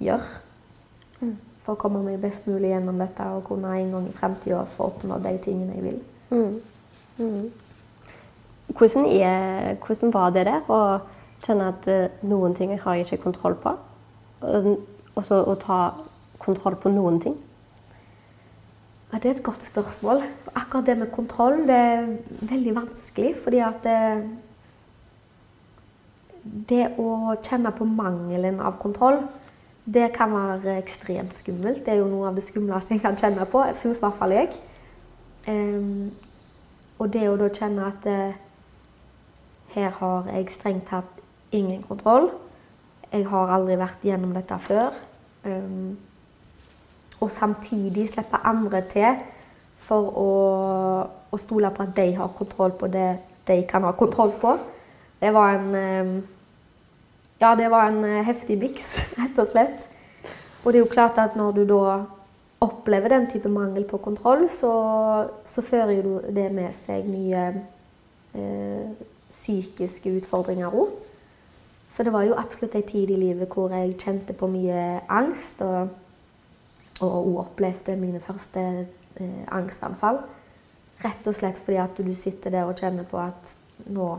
gjøre. 0.00 0.42
Mm 1.20 1.38
for 1.64 1.76
å 1.76 1.80
komme 1.80 2.02
meg 2.04 2.20
best 2.22 2.48
mulig 2.50 2.72
gjennom 2.72 3.00
dette 3.00 3.26
og 3.34 3.44
kunne 3.48 3.72
en 3.76 3.92
gang 3.94 4.06
i 4.08 4.16
fremtida 4.16 4.64
få 4.72 4.90
oppnå 4.90 5.20
de 5.22 5.34
tingene 5.44 5.76
jeg 5.76 5.84
vil. 5.84 5.98
Mm. 6.30 6.60
Mm. 7.20 7.50
Hvordan, 8.70 9.06
er, 9.12 9.76
hvordan, 9.84 10.12
var 10.14 10.32
det 10.34 10.46
der 10.48 10.70
å 10.70 10.80
kjenne 11.44 11.68
at 11.72 11.88
uh, 11.90 12.24
noen 12.26 12.56
ting 12.56 12.72
har 12.78 12.96
jeg 12.96 13.06
ikke 13.06 13.24
kontroll 13.28 13.58
på? 13.60 13.74
Og 14.40 15.22
så 15.26 15.42
å 15.44 15.56
ta 15.60 15.80
kontroll 16.40 16.78
på 16.80 16.92
noen 16.94 17.20
ting? 17.20 17.36
Ja, 19.10 19.18
det 19.18 19.24
er 19.24 19.34
et 19.34 19.42
godt 19.42 19.64
spørsmål. 19.66 20.22
Akkurat 20.54 20.86
det 20.86 20.98
med 20.98 21.10
kontroll 21.10 21.64
det 21.66 21.76
er 21.76 22.16
veldig 22.46 22.74
vanskelig. 22.76 23.34
Fordi 23.42 23.58
at 23.58 23.82
det, 23.84 23.96
eh, 24.12 24.22
det 26.68 26.84
å 26.98 27.34
kjenne 27.42 27.72
på 27.76 27.84
mangelen 27.84 28.60
av 28.60 28.78
kontroll 28.78 29.18
det 29.94 30.12
kan 30.14 30.32
være 30.32 30.78
ekstremt 30.78 31.34
skummelt. 31.34 31.84
Det 31.84 31.94
er 31.94 31.98
jo 31.98 32.08
noe 32.08 32.28
av 32.28 32.34
det 32.34 32.44
skumleste 32.44 32.94
jeg 32.94 33.02
kan 33.02 33.16
kjenne 33.16 33.46
på. 33.46 33.64
Syns 33.74 33.98
i 33.98 34.04
hvert 34.04 34.18
fall 34.18 34.34
jeg. 34.36 34.52
Um, 35.48 36.12
og 36.98 37.12
det 37.12 37.24
å 37.28 37.36
da 37.40 37.48
kjenne 37.48 37.88
at 37.88 38.06
uh, 38.06 38.34
her 39.74 39.90
har 39.96 40.28
jeg 40.34 40.50
strengt 40.52 40.86
tatt 40.90 41.18
ingen 41.50 41.82
kontroll. 41.82 42.30
Jeg 43.10 43.26
har 43.26 43.50
aldri 43.56 43.78
vært 43.80 44.04
gjennom 44.06 44.34
dette 44.36 44.58
før. 44.62 44.92
Um, 45.44 45.96
og 47.20 47.30
samtidig 47.30 48.08
slippe 48.08 48.40
andre 48.44 48.82
til 48.88 49.22
for 49.80 50.10
å, 50.20 50.30
å, 51.30 51.38
stole 51.40 51.70
på 51.72 51.84
at 51.84 51.94
de 51.96 52.10
har 52.16 52.34
kontroll 52.36 52.72
på 52.76 52.88
det 52.92 53.08
de 53.48 53.62
kan 53.68 53.84
ha 53.84 53.92
kontroll 53.96 54.32
på. 54.40 54.52
Det 55.20 55.32
var 55.34 55.56
en 55.56 55.74
um, 55.74 56.12
ja, 57.40 57.54
det 57.56 57.70
var 57.72 57.88
en 57.88 58.04
eh, 58.04 58.24
heftig 58.24 58.58
miks, 58.60 58.98
rett 59.18 59.38
og 59.40 59.48
slett. 59.48 59.88
Og 60.60 60.72
det 60.72 60.80
er 60.80 60.84
jo 60.84 60.92
klart 60.92 61.18
at 61.18 61.36
når 61.40 61.54
du 61.56 61.62
da 61.70 61.84
opplever 62.60 63.08
den 63.08 63.30
type 63.30 63.48
mangel 63.48 63.86
på 63.88 63.96
kontroll, 64.04 64.44
så, 64.52 64.72
så 65.44 65.64
fører 65.64 66.02
jo 66.02 66.18
det 66.28 66.50
med 66.52 66.74
seg 66.76 67.08
mye 67.08 67.46
eh, 68.36 68.90
psykiske 69.30 70.12
utfordringer 70.20 70.68
òg. 70.68 70.92
Så 71.90 72.04
det 72.04 72.12
var 72.12 72.28
jo 72.28 72.36
absolutt 72.38 72.76
ei 72.76 72.84
tid 72.86 73.10
i 73.10 73.18
livet 73.18 73.48
hvor 73.50 73.72
jeg 73.72 73.96
kjente 73.98 74.36
på 74.36 74.46
mye 74.52 75.00
angst. 75.08 75.64
Og, 75.64 75.88
og 77.00 77.16
hun 77.24 77.40
opplevde 77.42 77.96
mine 77.96 78.20
første 78.20 78.64
eh, 79.16 79.44
angstanfall. 79.52 80.20
Rett 81.00 81.26
og 81.26 81.36
slett 81.36 81.60
fordi 81.64 81.80
at 81.80 81.96
du 81.96 82.12
sitter 82.14 82.52
der 82.52 82.68
og 82.68 82.78
kjenner 82.80 83.08
på 83.08 83.20
at 83.22 83.56
nå 83.88 84.10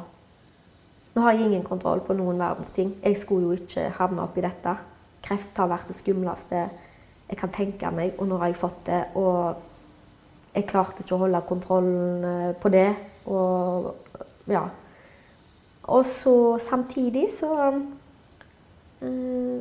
nå 1.11 1.21
har 1.25 1.35
jeg 1.35 1.50
ingen 1.50 1.63
kontroll 1.67 2.00
på 2.07 2.15
noen 2.15 2.39
verdens 2.39 2.71
ting. 2.71 2.93
Jeg 3.03 3.17
skulle 3.19 3.50
jo 3.50 3.57
ikke 3.57 3.89
havne 3.97 4.23
oppi 4.23 4.43
dette. 4.45 4.77
Kreft 5.21 5.57
har 5.59 5.67
vært 5.67 5.89
det 5.91 5.97
skumleste 5.97 6.61
jeg 7.31 7.39
kan 7.39 7.51
tenke 7.51 7.91
meg, 7.95 8.15
og 8.19 8.27
nå 8.27 8.38
har 8.39 8.51
jeg 8.51 8.59
fått 8.59 8.85
det. 8.88 9.01
Og 9.19 10.55
jeg 10.55 10.67
klarte 10.67 11.03
ikke 11.03 11.15
å 11.15 11.23
holde 11.25 11.43
kontrollen 11.47 12.25
eh, 12.27 12.53
på 12.59 12.71
det. 12.71 12.89
Og 13.31 13.91
ja. 14.51 14.65
Og 15.91 16.05
så 16.07 16.35
samtidig 16.63 17.27
så 17.35 17.51
øh, 19.01 19.59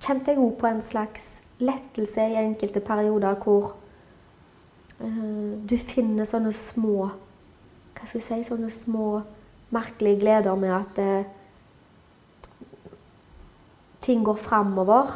kjente 0.00 0.34
jeg 0.34 0.42
òg 0.42 0.54
på 0.58 0.66
en 0.70 0.82
slags 0.82 1.28
lettelse 1.58 2.28
i 2.30 2.38
enkelte 2.40 2.80
perioder 2.80 3.34
hvor 3.42 3.72
uh, 5.00 5.54
du 5.70 5.76
finner 5.78 6.28
sånne 6.28 6.52
små 6.54 7.08
Hva 7.98 8.06
skal 8.06 8.20
jeg 8.20 8.26
si 8.28 8.46
Sånne 8.46 8.70
små 8.70 9.08
merkelige 9.74 10.20
gleder 10.20 10.54
med 10.54 10.70
at 10.72 11.00
uh, 11.02 11.24
ting 14.00 14.24
går 14.24 14.38
framover. 14.40 15.10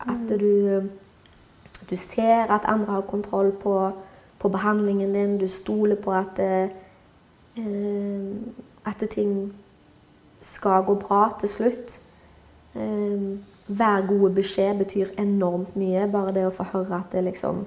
At 0.00 0.20
mm. 0.20 0.38
du, 0.38 0.82
du, 1.90 1.96
ser 1.96 2.52
at 2.52 2.68
andre 2.68 2.92
har 2.92 3.00
kontroll 3.00 3.50
på, 3.52 3.90
på 4.38 4.48
behandlingen 4.48 5.14
din. 5.14 5.38
Du 5.40 5.48
stoler 5.48 5.96
på 5.96 6.12
at, 6.12 6.38
uh, 7.58 7.66
at 8.84 9.08
ting 9.10 9.54
skal 10.42 10.84
gå 10.86 10.94
bra 10.94 11.30
til 11.40 11.48
slutt. 11.48 12.00
Eh, 12.76 13.38
hver 13.66 14.06
gode 14.06 14.34
beskjed 14.34 14.78
betyr 14.78 15.12
enormt 15.18 15.76
mye. 15.76 16.06
Bare 16.10 16.34
det 16.34 16.46
å 16.46 16.54
få 16.54 16.68
høre 16.72 17.00
at 17.00 17.12
det 17.12 17.24
liksom 17.26 17.64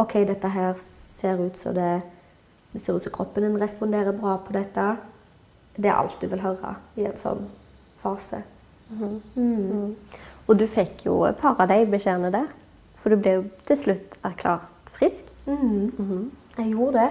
OK, 0.00 0.14
dette 0.26 0.48
her 0.48 0.74
ser 0.80 1.40
ut 1.42 1.56
som 1.60 1.74
det, 1.76 2.00
det 2.72 2.80
ser 2.80 2.96
ut 2.96 3.04
som 3.04 3.12
kroppen 3.12 3.44
din 3.44 3.60
responderer 3.60 4.16
bra 4.16 4.38
på 4.40 4.54
dette 4.56 4.86
det 5.76 5.88
er 5.88 5.96
alt 5.96 6.20
du 6.20 6.28
vil 6.28 6.42
høre 6.42 6.74
i 7.00 7.06
en 7.08 7.16
sånn 7.16 7.46
fase. 8.02 8.42
Mm. 8.92 9.20
Mm. 9.36 9.92
Og 10.48 10.58
du 10.58 10.66
fikk 10.68 11.06
jo 11.06 11.22
et 11.28 11.38
par 11.40 11.60
av 11.60 11.70
de 11.70 11.78
beskjedene 11.88 12.32
der. 12.34 12.48
For 13.00 13.12
du 13.12 13.18
ble 13.18 13.36
jo 13.38 13.44
til 13.66 13.78
slutt 13.78 14.18
erklært 14.24 14.92
frisk. 14.92 15.32
-hmm. 15.46 16.30
Jeg 16.58 16.70
gjorde 16.70 16.98
det. 16.98 17.10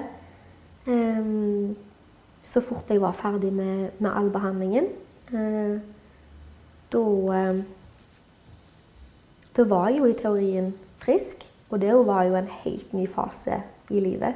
Um, 0.88 1.75
så 2.43 2.62
fort 2.62 2.89
jeg 2.89 3.01
var 3.01 3.12
ferdig 3.12 3.53
med, 3.53 3.89
med 4.00 4.12
all 4.15 4.29
behandlingen. 4.29 4.86
uh, 5.33 5.79
da 6.91 7.00
eh, 7.33 7.63
Da 9.55 9.63
var 9.67 9.89
jeg 9.89 10.00
jo 10.00 10.05
i 10.10 10.17
teorien 10.17 10.74
frisk, 11.01 11.43
og 11.70 11.81
det 11.81 11.96
var 12.08 12.24
jo 12.24 12.36
en 12.36 12.50
helt 12.63 12.93
ny 12.93 13.08
fase 13.10 13.62
i 13.89 14.00
livet. 14.00 14.34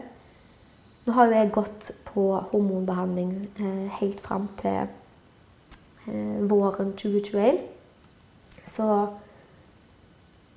Nå 1.06 1.14
har 1.14 1.30
jo 1.30 1.38
jeg 1.38 1.52
gått 1.54 1.92
på 2.08 2.24
hormonbehandling 2.52 3.34
eh, 3.60 4.00
helt 4.00 4.22
fram 4.26 4.48
til 4.58 4.88
eh, 6.08 6.50
våren 6.50 6.96
2021. 6.98 7.60
Så 8.66 9.08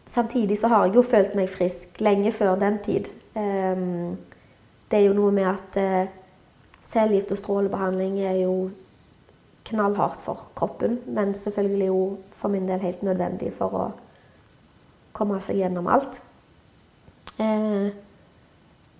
samtidig 0.07 0.59
så 0.59 0.69
har 0.73 0.87
jeg 0.87 0.97
jo 0.97 1.03
følt 1.03 1.37
meg 1.37 1.53
frisk 1.53 2.01
lenge 2.01 2.33
før 2.33 2.57
den 2.57 2.79
tid. 2.85 3.13
Eh, 3.37 3.85
det 4.91 4.99
er 4.99 5.05
jo 5.05 5.17
noe 5.19 5.33
med 5.37 5.45
at 5.45 5.77
uh, 5.77 6.13
cellegift 6.81 7.33
og 7.35 7.39
strålebehandling 7.43 8.21
er 8.25 8.39
jo 8.41 8.71
knallhardt 9.69 10.23
for 10.25 10.49
kroppen, 10.57 11.01
men 11.07 11.35
selvfølgelig 11.37 11.87
jo 11.87 12.03
for 12.33 12.49
min 12.49 12.69
del 12.69 12.81
helt 12.81 13.03
nødvendig 13.03 13.53
for 13.53 13.77
å 13.77 13.89
komme 15.19 15.41
seg 15.45 15.61
gjennom 15.61 15.89
alt. 15.91 16.21
Eh, 17.39 17.91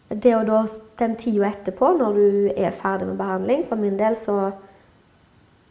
det 0.09 0.35
og 0.37 0.47
da, 0.49 0.63
den 1.01 1.17
tida 1.21 1.51
etterpå, 1.51 1.93
når 1.99 2.17
du 2.17 2.53
er 2.57 2.73
ferdig 2.73 3.11
med 3.11 3.19
behandling 3.19 3.65
For 3.69 3.77
min 3.77 3.99
del 3.99 4.15
så, 4.17 4.53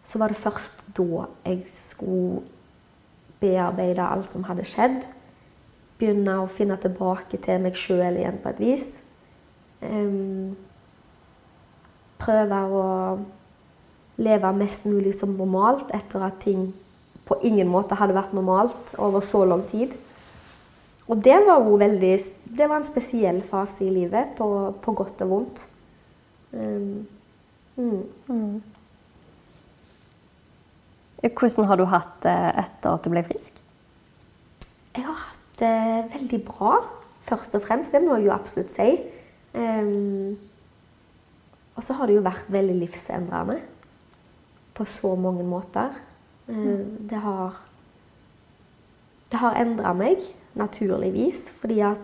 så 0.05 0.19
var 0.21 0.29
det 0.29 0.37
først 0.37 0.83
da 0.97 1.25
jeg 1.45 1.63
skulle 1.71 2.43
bearbeide 3.41 4.05
alt 4.05 4.29
som 4.29 4.45
hadde 4.45 4.65
skjedd 4.65 5.05
begynne 5.97 6.35
å 6.43 6.49
finne 6.51 6.77
tilbake 6.81 7.39
til 7.41 7.61
meg 7.63 7.77
sjøl 7.77 8.19
igjen 8.19 8.37
på 8.41 8.51
et 8.53 8.61
vis. 8.61 8.87
Eh, 9.81 10.53
prøve 12.21 12.59
å 12.69 12.83
leve 14.21 14.51
mest 14.57 14.85
mulig 14.89 15.13
som 15.17 15.35
normalt 15.37 15.89
etter 15.93 16.25
at 16.25 16.39
ting 16.41 16.71
på 17.27 17.37
ingen 17.45 17.69
måte 17.69 17.97
hadde 17.99 18.15
vært 18.17 18.33
normalt 18.37 18.93
over 18.97 19.25
så 19.25 19.43
lang 19.45 19.65
tid. 19.69 19.97
Og 21.07 21.23
det 21.23 21.37
var 21.47 21.63
veldig 21.63 22.15
Det 22.57 22.67
var 22.67 22.81
en 22.81 22.87
spesiell 22.87 23.41
fase 23.43 23.85
i 23.85 23.91
livet, 23.93 24.35
på, 24.37 24.47
på 24.81 24.93
godt 24.93 25.21
og 25.21 25.29
vondt. 25.29 25.69
Um, 26.51 27.07
mm. 27.75 28.03
Mm. 28.27 28.63
Hvordan 31.21 31.67
har 31.67 31.77
du 31.77 31.85
hatt 31.85 32.19
det 32.23 32.35
etter 32.63 32.93
at 32.93 33.05
du 33.05 33.11
ble 33.13 33.23
frisk? 33.27 33.61
Jeg 34.95 35.05
har 35.05 35.17
hatt 35.27 35.59
det 35.59 35.77
veldig 36.15 36.41
bra, 36.47 36.77
først 37.27 37.55
og 37.57 37.63
fremst. 37.65 37.93
Det 37.93 38.01
må 38.03 38.17
jeg 38.17 38.27
jo 38.27 38.35
absolutt 38.35 38.73
si. 38.73 38.89
Um, 39.53 40.37
og 41.77 41.85
så 41.85 41.93
har 41.97 42.09
det 42.09 42.17
jo 42.17 42.25
vært 42.25 42.49
veldig 42.51 42.77
livsendrende 42.81 43.59
på 44.77 44.85
så 44.85 45.13
mange 45.17 45.45
måter. 45.45 45.93
Um, 46.47 47.07
det 47.09 47.21
har 47.23 47.63
Det 49.27 49.39
har 49.41 49.57
endra 49.59 49.91
meg, 49.91 50.21
naturligvis, 50.57 51.47
fordi 51.61 51.79
at 51.85 52.01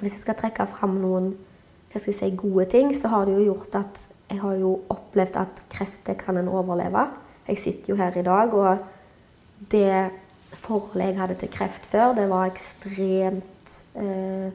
hvis 0.00 0.16
jeg 0.16 0.24
skal 0.24 0.38
trekke 0.40 0.66
fram 0.70 0.96
noen 1.00 1.32
hva 1.90 1.98
skal 1.98 2.12
jeg 2.12 2.18
si, 2.20 2.36
gode 2.38 2.68
ting, 2.70 2.92
så 2.94 3.10
har 3.10 3.26
det 3.26 3.34
jo 3.34 3.48
gjort 3.50 3.74
at 3.80 4.02
jeg 4.30 4.38
har 4.38 4.58
jo 4.60 4.76
opplevd 4.94 5.38
at 5.40 5.62
krefter 5.72 6.14
kan 6.14 6.38
en 6.38 6.48
overleve. 6.48 7.02
Jeg 7.48 7.58
sitter 7.58 7.90
jo 7.90 7.96
her 7.98 8.14
i 8.14 8.22
dag, 8.22 8.54
og 8.54 8.78
det 9.72 10.10
forholdet 10.54 11.08
jeg 11.08 11.18
hadde 11.18 11.38
til 11.40 11.50
kreft 11.50 11.86
før, 11.90 12.14
det 12.14 12.28
var 12.30 12.46
ekstremt 12.46 13.74
eh, 13.98 14.54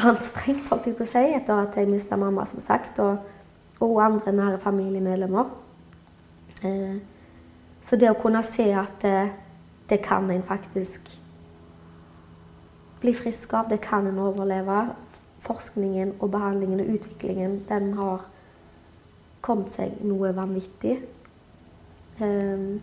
anstrengt, 0.00 0.68
holdt 0.70 0.88
jeg 0.88 0.96
på 0.96 1.04
å 1.04 1.12
si, 1.12 1.24
etter 1.36 1.60
at 1.60 1.76
jeg 1.76 1.90
mista 1.90 2.16
mamma, 2.20 2.46
som 2.48 2.64
sagt, 2.64 3.00
og, 3.04 3.20
og 3.84 4.00
andre 4.04 4.32
nære 4.32 4.60
familiemedlemmer. 4.62 5.52
Eh, 6.64 6.98
så 7.82 7.98
det 8.00 8.10
å 8.12 8.18
kunne 8.18 8.42
se 8.46 8.70
at 8.72 8.96
det, 9.04 9.18
det 9.90 10.00
kan 10.04 10.30
en 10.30 10.44
faktisk 10.46 11.10
bli 13.02 13.14
frisk 13.18 13.52
av, 13.58 13.68
det 13.70 13.82
kan 13.84 14.06
en 14.06 14.20
overleve. 14.22 14.84
Forskningen 15.42 16.14
og 16.20 16.30
behandlingen 16.30 16.80
og 16.84 16.94
utviklingen, 16.94 17.62
den 17.68 17.92
har 17.98 18.28
kommet 19.42 19.74
seg 19.74 19.98
noe 20.06 20.30
vanvittig. 20.36 21.00
Um, 22.22 22.78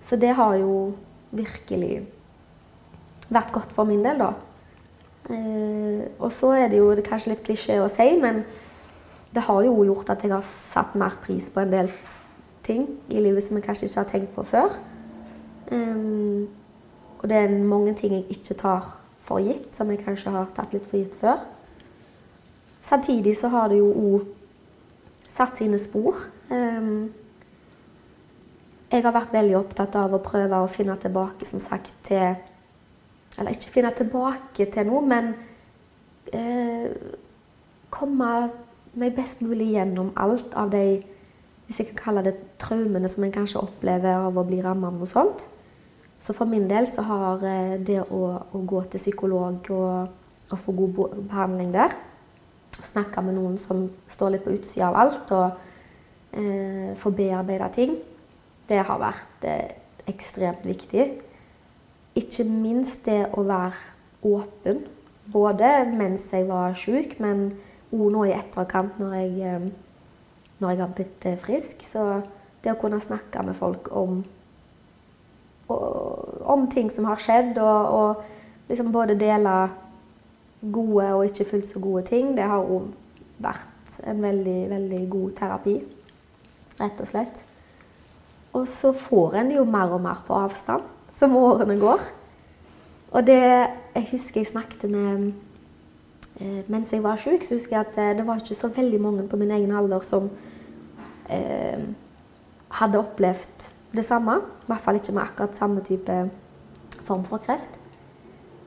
så 0.00 0.18
det 0.22 0.36
har 0.38 0.54
jo 0.60 0.94
virkelig 1.34 2.04
vært 3.28 3.50
godt 3.54 3.72
for 3.74 3.88
min 3.88 4.04
del, 4.06 4.22
da. 4.22 4.34
Eh, 5.26 6.04
og 6.22 6.30
så 6.30 6.52
er 6.54 6.68
det 6.70 6.78
jo 6.78 6.92
det 6.94 7.02
er 7.02 7.08
kanskje 7.08 7.32
litt 7.32 7.42
klisjé 7.46 7.80
å 7.82 7.90
si, 7.90 8.06
men 8.22 8.44
det 9.34 9.42
har 9.48 9.64
jo 9.66 9.80
gjort 9.88 10.12
at 10.14 10.22
jeg 10.22 10.30
har 10.30 10.44
satt 10.46 10.94
mer 10.98 11.16
pris 11.24 11.48
på 11.50 11.64
en 11.64 11.72
del 11.72 11.90
ting 12.66 12.86
i 13.10 13.22
livet 13.22 13.44
som 13.44 13.58
jeg 13.58 13.66
kanskje 13.66 13.88
ikke 13.88 14.02
har 14.04 14.12
tenkt 14.12 14.36
på 14.36 14.46
før. 14.46 14.78
Um, 15.74 16.46
og 17.18 17.28
det 17.28 17.36
er 17.36 17.52
mange 17.52 17.94
ting 17.98 18.14
jeg 18.14 18.26
ikke 18.30 18.56
tar 18.60 18.88
for 19.26 19.42
gitt, 19.42 19.72
som 19.74 19.90
jeg 19.90 20.04
kanskje 20.04 20.32
har 20.34 20.50
tatt 20.54 20.74
litt 20.74 20.86
for 20.86 21.00
gitt 21.00 21.14
før. 21.18 21.44
Samtidig 22.86 23.34
så 23.36 23.50
har 23.50 23.70
det 23.72 23.80
jo 23.80 23.90
òg 23.90 24.26
satt 25.28 25.58
sine 25.58 25.78
spor. 25.82 26.20
Um, 26.50 27.08
jeg 28.92 29.02
har 29.02 29.14
vært 29.16 29.34
veldig 29.34 29.56
opptatt 29.58 29.96
av 29.98 30.14
å 30.14 30.22
prøve 30.22 30.60
å 30.62 30.70
finne 30.70 30.94
tilbake 31.02 31.48
som 31.48 31.62
sagt, 31.62 31.94
til 32.06 32.36
Eller 33.36 33.52
ikke 33.52 33.72
finne 33.74 33.90
tilbake 33.92 34.64
til 34.72 34.86
noe, 34.88 35.02
men 35.04 35.26
eh, 36.32 36.86
komme 37.92 38.30
meg 38.96 39.12
best 39.12 39.42
mulig 39.44 39.74
gjennom 39.74 40.14
alt 40.16 40.54
av 40.56 40.70
de 40.72 41.02
hvis 41.66 41.82
jeg 41.82 41.90
kan 41.90 41.98
kalle 42.00 42.22
det 42.28 42.36
traumene 42.62 43.10
som 43.10 43.26
en 43.26 43.34
kanskje 43.34 43.60
opplever 43.60 44.22
av 44.28 44.38
å 44.38 44.44
bli 44.46 44.62
rammet 44.64 44.88
av 44.88 44.96
noe 44.96 45.10
sånt. 45.10 45.48
Så 46.26 46.34
for 46.34 46.50
min 46.50 46.66
del 46.66 46.88
så 46.90 47.04
har 47.06 47.44
eh, 47.46 47.76
det 47.78 48.00
å, 48.02 48.22
å 48.50 48.62
gå 48.66 48.82
til 48.90 48.98
psykolog 48.98 49.70
og, 49.70 50.08
og, 50.50 50.58
få 50.58 50.74
god 50.74 50.96
behandling 51.30 51.70
der, 51.74 51.94
snakke 52.82 53.22
med 53.22 53.38
noen 53.38 53.54
som 53.62 53.84
står 54.10 54.34
litt 54.34 54.44
på 54.46 54.56
utsida 54.56 54.88
av 54.90 54.98
alt, 55.04 55.30
og 55.30 56.34
eh, 56.34 56.90
få 56.98 57.14
bearbeida 57.14 57.70
ting, 57.74 57.94
det 58.66 58.82
har 58.88 58.98
vært 58.98 59.46
eh, 59.46 59.78
ekstremt 60.10 60.66
viktig. 60.66 61.06
Ikke 62.18 62.46
minst 62.48 63.06
det 63.06 63.22
å 63.36 63.46
være 63.46 64.26
åpen. 64.26 64.82
Både 65.30 65.70
mens 65.94 66.26
jeg 66.34 66.46
var 66.50 66.74
syk, 66.78 67.18
men 67.22 67.52
òg 67.94 68.08
nå 68.14 68.26
i 68.26 68.34
etterkant 68.34 68.98
når 68.98 69.14
jeg, 69.20 69.34
eh, 69.46 69.68
når 70.58 70.74
jeg 70.74 70.82
har 70.82 70.96
blitt 70.98 71.26
eh, 71.30 71.38
frisk. 71.38 71.86
Så 71.86 72.06
det 72.64 72.74
å 72.74 72.80
kunne 72.80 72.98
snakke 73.02 73.46
med 73.46 73.58
folk 73.58 73.92
om, 73.94 74.24
om 75.68 76.68
ting 76.70 76.90
som 76.92 77.08
har 77.08 77.20
skjedd, 77.20 77.58
og, 77.58 77.88
og 77.98 78.68
liksom 78.68 78.92
både 78.94 79.18
dele 79.18 79.56
gode 80.72 81.08
og 81.14 81.24
ikke 81.26 81.48
fullt 81.50 81.68
så 81.70 81.82
gode 81.82 82.04
ting, 82.08 82.34
det 82.36 82.46
har 82.46 82.62
òg 82.62 82.88
vært 83.42 83.98
en 84.06 84.22
veldig, 84.22 84.60
veldig 84.70 85.02
god 85.10 85.34
terapi. 85.38 85.76
Rett 86.80 87.00
og 87.00 87.08
slett. 87.08 87.42
Og 88.56 88.68
så 88.68 88.92
får 88.96 89.40
en 89.40 89.50
det 89.50 89.58
jo 89.58 89.66
mer 89.68 89.92
og 89.92 90.00
mer 90.04 90.22
på 90.26 90.36
avstand 90.36 90.84
som 91.12 91.36
årene 91.36 91.78
går. 91.80 92.04
Og 93.12 93.26
det 93.26 93.42
Jeg 93.96 94.08
husker 94.10 94.40
jeg 94.40 94.46
snakket 94.46 94.90
med 94.90 95.32
eh, 96.40 96.64
Mens 96.68 96.92
jeg 96.92 97.02
var 97.02 97.16
syk, 97.16 97.44
så 97.44 97.54
husker 97.54 97.76
jeg 97.76 97.86
at 97.86 97.98
eh, 97.98 98.16
det 98.18 98.26
var 98.26 98.36
ikke 98.36 98.54
så 98.54 98.68
veldig 98.68 99.00
mange 99.00 99.28
på 99.28 99.36
min 99.36 99.50
egen 99.50 99.72
alder 99.72 100.00
som 100.00 100.30
eh, 101.30 101.80
hadde 102.68 102.98
opplevd 102.98 103.70
det 103.96 104.04
samme. 104.06 104.38
I 104.40 104.70
hvert 104.70 104.84
fall 104.84 104.98
ikke 105.00 105.14
med 105.16 105.22
akkurat 105.22 105.56
samme 105.56 105.82
type 105.84 106.20
form 107.06 107.24
for 107.24 107.42
kreft. 107.42 107.78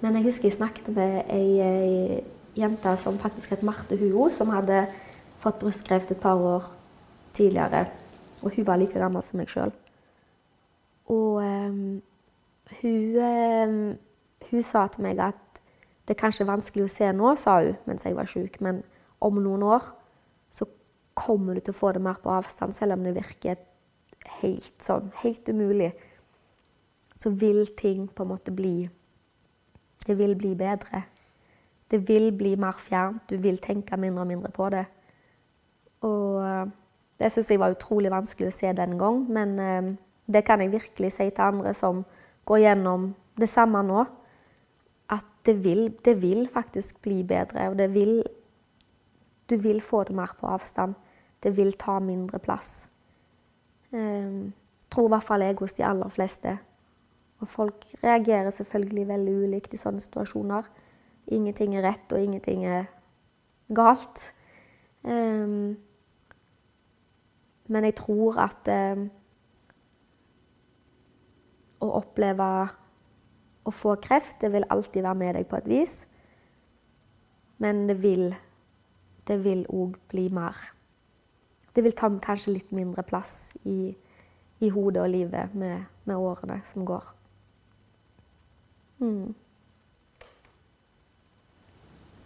Men 0.01 0.15
jeg 0.15 0.29
husker 0.29 0.47
jeg 0.47 0.57
snakket 0.57 0.91
med 0.95 1.21
ei, 1.29 1.59
ei 1.59 2.59
jente 2.59 2.95
som 2.97 3.19
faktisk 3.19 3.53
het 3.53 3.63
Marte 3.63 3.97
Huo, 3.99 4.29
som 4.31 4.51
hadde 4.53 4.85
fått 5.39 5.59
brystkreft 5.59 6.11
et 6.11 6.21
par 6.21 6.39
år 6.39 6.63
tidligere. 7.33 7.85
Og 8.41 8.55
hun 8.55 8.67
var 8.67 8.79
like 8.79 8.99
gammel 8.99 9.23
som 9.23 9.39
meg 9.39 9.51
sjøl. 9.51 9.73
Og 11.09 11.41
um, 11.43 12.01
hun, 12.81 13.15
um, 13.19 13.77
hun, 14.51 14.63
sa 14.63 14.87
til 14.87 15.03
meg 15.03 15.19
at 15.23 15.61
det 16.07 16.15
er 16.15 16.21
kanskje 16.21 16.47
vanskelig 16.47 16.85
å 16.85 16.91
se 16.91 17.09
nå, 17.13 17.33
sa 17.37 17.59
hun 17.63 17.79
mens 17.89 18.05
jeg 18.05 18.17
var 18.17 18.29
syk, 18.29 18.59
men 18.65 18.83
om 19.21 19.41
noen 19.41 19.65
år 19.67 19.91
så 20.53 20.65
kommer 21.17 21.57
du 21.57 21.63
til 21.63 21.75
å 21.75 21.79
få 21.79 21.91
det 21.93 22.01
mer 22.01 22.21
på 22.23 22.31
avstand, 22.31 22.73
selv 22.77 22.95
om 22.95 23.03
det 23.05 23.17
virker 23.17 23.59
helt 24.39 24.75
sånn, 24.83 25.11
helt 25.23 25.49
umulig. 25.49 25.91
Så 27.19 27.33
vil 27.35 27.67
ting 27.77 28.07
på 28.07 28.23
en 28.23 28.33
måte 28.35 28.51
bli 28.55 28.89
Det 30.07 30.15
vil 30.17 30.35
bli 30.35 30.55
bedre. 30.55 31.03
Det 31.91 31.99
vil 32.07 32.31
bli 32.33 32.55
mer 32.55 32.77
fjernt. 32.79 33.29
Du 33.29 33.37
vil 33.37 33.57
tenke 33.57 33.97
mindre 33.97 34.23
og 34.23 34.27
mindre 34.27 34.49
på 34.49 34.69
det. 34.73 34.85
Og 36.01 36.71
det 37.19 37.31
syns 37.33 37.49
jeg 37.51 37.59
var 37.59 37.75
utrolig 37.75 38.11
vanskelig 38.11 38.47
å 38.49 38.55
se 38.55 38.71
den 38.73 38.95
gang, 38.97 39.25
men 39.27 39.59
eh, 39.59 39.89
det 40.31 40.45
kan 40.47 40.61
jeg 40.63 40.71
virkelig 40.71 41.11
si 41.17 41.27
til 41.29 41.43
andre 41.43 41.73
som 41.75 42.05
går 42.47 42.63
gjennom 42.63 43.09
det 43.39 43.49
samme 43.51 43.81
nå. 43.83 44.05
At 45.11 45.27
det 45.45 45.57
vil, 45.63 45.89
det 46.05 46.15
vil 46.21 46.45
faktisk 46.53 47.01
bli 47.03 47.23
bedre, 47.27 47.69
og 47.69 47.77
det 47.77 47.93
vil 47.93 48.21
Du 49.49 49.55
vil 49.57 49.79
få 49.81 50.03
det 50.05 50.13
mer 50.13 50.29
på 50.37 50.45
avstand. 50.45 50.93
Det 51.41 51.55
vil 51.57 51.71
ta 51.73 51.95
mindre 51.99 52.37
plass. 52.39 52.89
Um, 53.91 54.54
tror 54.91 55.08
i 55.08 55.13
hvert 55.15 55.25
fall 55.25 55.45
jeg 55.45 55.58
hos 55.60 55.73
de 55.78 55.86
aller 55.86 56.10
fleste. 56.13 56.58
Og 57.39 57.47
folk 57.47 57.86
reagerer 58.04 58.49
selvfølgelig 58.49 59.08
veldig 59.08 59.36
ulikt 59.43 59.73
i 59.73 59.80
sånne 59.80 60.04
situasjoner. 60.04 60.67
Ingenting 61.28 61.75
er 61.78 61.86
rett, 61.88 62.12
og 62.13 62.21
ingenting 62.21 62.65
er 62.65 62.89
galt. 63.75 64.34
Um, 65.04 65.78
men 67.69 67.86
jeg 67.86 67.95
tror 68.02 68.41
at 68.41 68.69
um, 68.73 69.08
å 71.80 71.89
oppleve 72.02 72.49
å 73.69 73.73
få 73.73 73.95
kreft, 74.02 74.39
det 74.41 74.52
vil 74.54 74.67
alltid 74.69 75.06
være 75.06 75.21
med 75.21 75.36
deg 75.38 75.47
på 75.49 75.60
et 75.62 75.69
vis. 75.69 75.95
Men 77.60 77.88
det 77.88 77.99
vil 78.02 78.32
det 79.30 79.43
vil 79.43 79.65
òg 79.69 79.97
bli 80.10 80.25
mer 80.34 80.58
Det 81.79 81.85
vil 81.85 81.93
ta 81.95 82.09
kanskje 82.19 82.51
litt 82.57 82.71
mindre 82.75 83.05
plass 83.07 83.53
i, 83.63 83.93
i 84.59 84.69
hodet 84.75 84.99
og 84.99 85.13
livet 85.13 85.53
med, 85.55 85.85
med 86.03 86.19
årene 86.19 86.57
som 86.67 86.83
går. 86.83 87.05
Mm. 88.99 89.29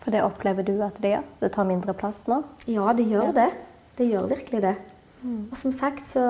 For 0.01 0.09
det 0.09 0.23
opplever 0.25 0.65
du 0.65 0.71
at 0.81 0.97
det 1.03 1.11
gjør? 1.11 1.27
Det 1.43 1.51
tar 1.53 1.69
mindre 1.69 1.93
plass 1.93 2.23
nå? 2.25 2.39
Ja, 2.65 2.87
det 2.97 3.05
gjør 3.11 3.29
ja. 3.29 3.35
det. 3.43 3.45
Det 3.99 4.09
gjør 4.09 4.25
virkelig 4.31 4.61
det. 4.65 4.73
Mm. 5.21 5.43
Og 5.51 5.57
som 5.61 5.71
sagt 5.71 6.09
så 6.09 6.25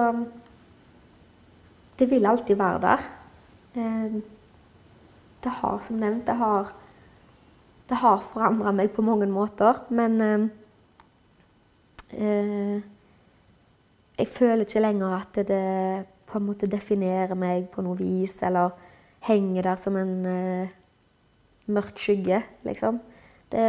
Det 1.95 2.09
vil 2.11 2.27
alltid 2.27 2.59
være 2.59 2.81
der. 2.81 3.09
Eh, 3.79 4.21
det 5.43 5.59
har, 5.61 5.79
som 5.79 5.95
nevnt, 5.95 6.27
det 6.27 6.35
har, 6.35 6.73
det 7.87 8.03
har 8.03 8.19
forandra 8.33 8.75
meg 8.75 8.91
på 8.91 9.01
mange 9.07 9.31
måter. 9.31 9.79
Men 9.87 10.21
eh, 10.27 10.49
eh, 12.19 12.83
jeg 14.17 14.27
føler 14.27 14.65
ikke 14.65 14.83
lenger 14.83 15.15
at 15.17 15.39
det 15.47 16.05
på 16.29 16.39
en 16.39 16.45
måte 16.45 16.69
definerer 16.69 17.35
meg 17.37 17.69
på 17.73 17.83
noe 17.85 17.97
vis, 17.97 18.39
eller 18.45 18.73
henger 19.27 19.69
der 19.69 19.79
som 19.79 19.97
en 19.97 20.13
uh, 20.25 20.73
mørk 21.73 21.99
skygge, 21.99 22.41
liksom. 22.65 22.99
Det, 23.51 23.65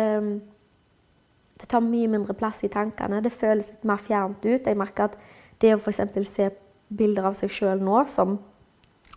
det, 1.60 1.68
tar 1.68 1.84
mye 1.84 2.08
mindre 2.08 2.34
plass 2.34 2.64
i 2.64 2.72
tankene. 2.72 3.20
Det 3.24 3.32
føles 3.32 3.74
litt 3.74 3.84
mer 3.84 4.00
fjernt 4.00 4.44
ut. 4.44 4.66
Jeg 4.66 4.80
merker 4.80 5.10
at 5.10 5.18
det 5.60 5.74
å 5.74 5.80
f.eks. 5.80 6.00
se 6.28 6.48
bilder 6.88 7.28
av 7.28 7.36
seg 7.38 7.52
sjøl 7.52 7.82
nå 7.84 8.04
som, 8.08 8.38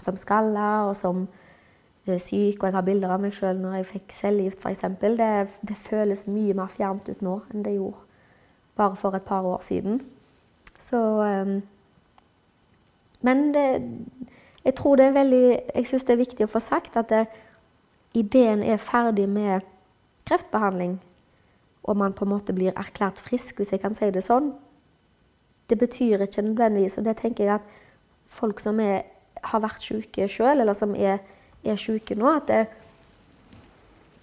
som 0.03 0.19
skalla 0.19 0.87
og 0.89 0.93
som 0.99 1.23
eh, 2.07 2.19
syk, 2.19 2.59
og 2.59 2.67
jeg 2.67 2.75
har 2.75 2.85
bilder 2.87 3.15
av 3.15 3.23
meg 3.23 3.35
sjøl 3.35 3.59
når 3.61 3.79
jeg 3.79 3.89
fikk 3.93 4.17
cellegift 4.17 4.63
f.eks., 4.63 4.85
det, 4.99 5.31
det 5.71 5.79
føles 5.79 6.27
mye 6.27 6.55
mer 6.57 6.71
fjernt 6.71 7.09
ut 7.09 7.23
nå 7.25 7.39
enn 7.53 7.65
det 7.65 7.77
gjorde 7.77 8.05
bare 8.77 8.99
for 8.99 9.15
et 9.17 9.25
par 9.25 9.47
år 9.47 9.63
siden. 9.65 10.03
Så 10.77 10.97
um, 10.97 11.61
Men 13.21 13.53
det, 13.53 13.65
jeg 14.65 14.75
tror 14.75 14.95
det 14.95 15.05
er 15.05 15.15
veldig 15.15 15.45
Jeg 15.75 15.87
syns 15.87 16.03
det 16.03 16.13
er 16.13 16.21
viktig 16.21 16.45
å 16.45 16.51
få 16.51 16.61
sagt 16.61 16.97
at 16.99 17.09
det, 17.09 17.25
ideen 18.17 18.63
er 18.63 18.77
ferdig 18.81 19.27
med 19.29 19.65
kreftbehandling, 20.27 20.97
og 21.83 21.97
man 21.97 22.13
på 22.13 22.25
en 22.25 22.31
måte 22.31 22.53
blir 22.55 22.73
erklært 22.75 23.19
frisk, 23.21 23.59
hvis 23.59 23.71
jeg 23.71 23.81
kan 23.83 23.95
si 23.95 24.09
det 24.11 24.23
sånn. 24.25 24.51
Det 25.69 25.77
betyr 25.79 26.23
ikke 26.25 26.41
nødvendigvis, 26.41 26.97
og 26.97 27.05
det 27.05 27.17
tenker 27.21 27.45
jeg 27.45 27.59
at 27.59 27.69
folk 28.25 28.59
som 28.59 28.79
er, 28.83 29.05
har 29.43 29.63
vært 29.63 29.85
syke 29.85 30.27
sjøl, 30.31 30.63
eller 30.63 30.75
som 30.75 30.95
er, 30.95 31.21
er 31.63 31.79
syke 31.79 32.17
nå, 32.17 32.31
at 32.31 32.49
det, 32.49 32.65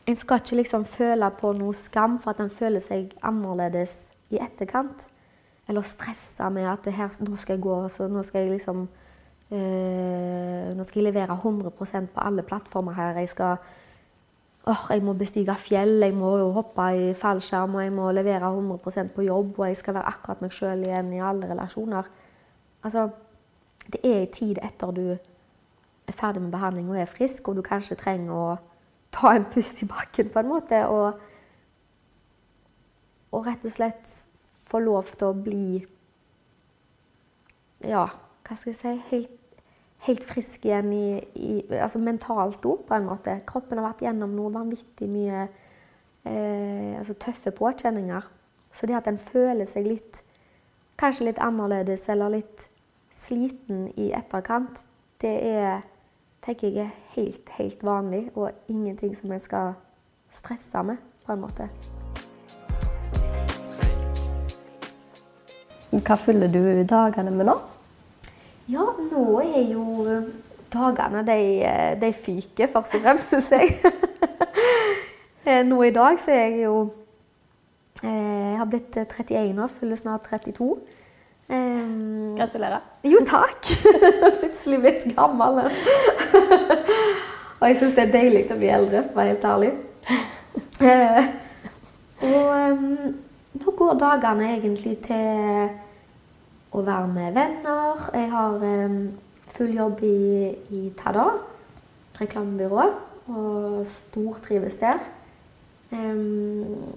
en 0.04 0.20
skal 0.20 0.42
ikke 0.42 0.58
liksom 0.60 0.84
føle 0.84 1.30
på 1.38 1.54
noe 1.56 1.72
skam 1.76 2.18
for 2.20 2.34
at 2.34 2.42
en 2.44 2.52
føler 2.52 2.82
seg 2.84 3.14
annerledes 3.24 4.12
i 4.34 4.40
etterkant. 4.42 5.06
Eller 5.68 5.80
stressa 5.86 6.50
med 6.52 6.68
at 6.68 6.92
her, 6.92 7.14
nå 7.24 7.36
skal 7.40 7.56
jeg 7.56 7.62
gå, 7.64 7.76
så 7.88 8.08
nå 8.08 8.22
skal 8.22 8.44
jeg 8.44 8.50
liksom 8.50 8.84
øh, 9.50 10.76
Nå 10.76 10.84
skal 10.84 11.02
jeg 11.02 11.12
levere 11.12 11.38
100% 11.38 12.12
på 12.14 12.20
alle 12.20 12.42
plattformer 12.42 12.92
her. 12.92 13.18
Jeg 13.18 13.28
skal 13.28 13.56
åh, 14.66 14.86
jeg 14.90 15.02
må 15.04 15.12
bestige 15.12 15.54
fjell, 15.54 16.00
jeg 16.02 16.14
må 16.14 16.52
hoppe 16.52 16.88
i 16.96 17.14
fallskjerm, 17.14 17.74
og 17.74 17.82
jeg 17.82 17.92
må 17.92 18.10
levere 18.10 18.52
100% 18.52 19.12
på 19.14 19.22
jobb, 19.22 19.58
og 19.58 19.66
jeg 19.68 19.76
skal 19.76 19.94
være 19.94 20.08
akkurat 20.08 20.40
meg 20.40 20.52
sjøl 20.52 20.86
igjen 20.86 21.12
i 21.12 21.20
alle 21.20 21.50
relasjoner. 21.50 22.08
Altså, 22.84 23.08
det 23.92 24.00
er 24.04 24.22
en 24.22 24.32
tid 24.32 24.60
etter 24.64 24.90
du 24.96 25.04
er 25.12 26.12
ferdig 26.12 26.42
med 26.42 26.52
behandling 26.52 26.90
og 26.90 27.00
er 27.00 27.08
frisk, 27.08 27.48
og 27.48 27.56
du 27.56 27.62
kanskje 27.64 27.96
trenger 28.00 28.32
å 28.32 28.56
ta 29.12 29.34
en 29.36 29.44
pust 29.44 29.82
i 29.84 29.88
bakken 29.88 30.32
på 30.32 30.40
en 30.40 30.52
måte. 30.52 30.86
og 30.88 31.20
og 33.34 33.48
rett 33.48 33.64
og 33.66 33.72
slett 33.74 34.10
få 34.68 34.80
lov 34.84 35.14
til 35.14 35.30
å 35.30 35.36
bli 35.36 35.66
Ja, 37.84 38.06
hva 38.44 38.56
skal 38.56 38.72
jeg 38.72 38.78
si 38.78 38.92
Helt, 39.10 39.62
helt 40.08 40.24
frisk 40.24 40.66
igjen 40.68 40.92
i, 40.96 41.08
i 41.36 41.54
Altså 41.78 42.00
mentalt 42.02 42.64
òg, 42.68 42.84
på 42.88 42.96
en 42.96 43.08
måte. 43.08 43.38
Kroppen 43.48 43.80
har 43.80 43.90
vært 43.90 44.04
gjennom 44.06 44.36
noe 44.36 44.52
vanvittig 44.54 45.08
mye 45.10 45.46
eh, 46.24 46.94
altså 46.98 47.16
tøffe 47.20 47.52
påkjenninger. 47.56 48.30
Så 48.74 48.88
det 48.88 48.96
at 48.98 49.10
en 49.10 49.20
føler 49.20 49.68
seg 49.68 49.90
litt 49.90 50.22
Kanskje 50.94 51.24
litt 51.26 51.40
annerledes 51.42 52.04
eller 52.12 52.36
litt 52.36 52.68
sliten 53.10 53.88
i 53.98 54.12
etterkant, 54.14 54.84
det 55.18 55.32
er 55.48 55.80
tenker 56.44 56.68
jeg 56.68 56.84
er 56.84 56.92
helt, 57.16 57.50
helt 57.58 57.84
vanlig, 57.84 58.28
og 58.34 58.50
ingenting 58.68 59.16
som 59.16 59.32
en 59.32 59.40
skal 59.40 59.74
stresse 60.30 60.82
med, 60.82 60.96
på 61.26 61.32
en 61.32 61.44
måte. 61.46 61.68
Hva 66.02 66.16
fyller 66.18 66.50
du 66.50 66.82
dagene 66.88 67.30
med 67.30 67.46
nå? 67.46 67.54
Ja, 68.72 68.86
nå 68.98 69.24
er 69.44 69.68
jo 69.68 70.06
dagene 70.72 71.22
De, 71.26 71.38
de 72.00 72.10
fyker, 72.16 72.70
først 72.72 72.96
og 72.98 73.04
fremst, 73.04 73.34
syns 73.34 73.52
jeg. 73.54 73.76
Eh, 75.44 75.60
nå 75.60 75.76
i 75.84 75.90
dag 75.92 76.16
så 76.24 76.30
er 76.32 76.38
jeg 76.40 76.62
jo 76.62 76.76
eh, 78.00 78.08
Jeg 78.08 78.54
har 78.56 78.68
blitt 78.72 78.96
31 78.96 79.58
år, 79.60 79.68
fyller 79.68 79.98
snart 80.00 80.30
32. 80.30 80.70
Gratulerer. 82.38 82.80
Jo, 83.04 83.20
takk. 83.28 83.68
Plutselig 84.40 84.80
blitt 84.80 85.04
gammel. 85.12 85.66
og 87.60 87.66
jeg 87.68 87.76
syns 87.76 87.92
det 87.98 88.06
er 88.06 88.14
deilig 88.14 88.46
å 88.54 88.56
bli 88.56 88.72
eldre, 88.72 89.04
for 89.04 89.12
å 89.12 89.20
være 89.20 89.34
helt 89.34 89.46
ærlig. 89.50 89.70
Eh, 90.80 91.28
og 92.24 92.48
um, 92.72 93.14
nå 93.60 93.76
går 93.76 94.00
dagene 94.00 94.48
egentlig 94.56 94.96
til 95.04 95.68
å 96.74 96.82
være 96.82 97.08
med 97.10 97.36
venner. 97.36 98.06
Jeg 98.14 98.30
har 98.32 98.62
um, 98.62 98.98
full 99.54 99.74
jobb 99.74 100.02
i, 100.02 100.50
i 100.74 100.82
Tada, 100.98 101.28
reklamebyrå, 102.18 102.86
og 103.30 103.84
stortrives 103.88 104.76
der. 104.82 105.02
Um, 105.92 106.94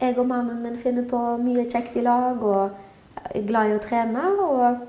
jeg 0.00 0.18
og 0.18 0.26
mannen 0.28 0.62
min 0.64 0.78
finner 0.80 1.04
på 1.08 1.20
mye 1.40 1.66
kjekt 1.70 1.96
i 1.96 2.04
lag 2.04 2.40
og 2.42 3.30
er 3.30 3.44
glad 3.46 3.70
i 3.70 3.76
å 3.76 3.82
trene. 3.84 4.24
Og, 4.42 4.80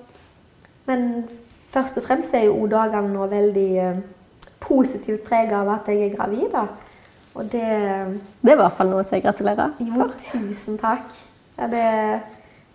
men 0.87 1.25
først 1.73 1.99
og 1.99 2.07
fremst 2.07 2.35
er 2.35 2.47
jo 2.47 2.69
dagene 2.71 3.11
nå 3.13 3.27
veldig 3.31 3.69
uh, 3.83 3.99
positivt 4.63 5.27
prega 5.27 5.59
av 5.61 5.73
at 5.75 5.91
jeg 5.91 6.07
er 6.07 6.15
gravid. 6.15 6.47
Da. 6.55 6.67
Og 7.35 7.51
det 7.51 7.67
Det 8.41 8.51
er 8.51 8.55
i 8.55 8.61
hvert 8.63 8.77
fall 8.77 8.89
noe 8.93 9.03
å 9.03 9.07
si 9.07 9.19
gratulerer. 9.19 9.75
Jo, 9.83 10.07
tusen 10.23 10.79
takk. 10.79 11.11
Ja, 11.55 11.67
det, 11.71 11.83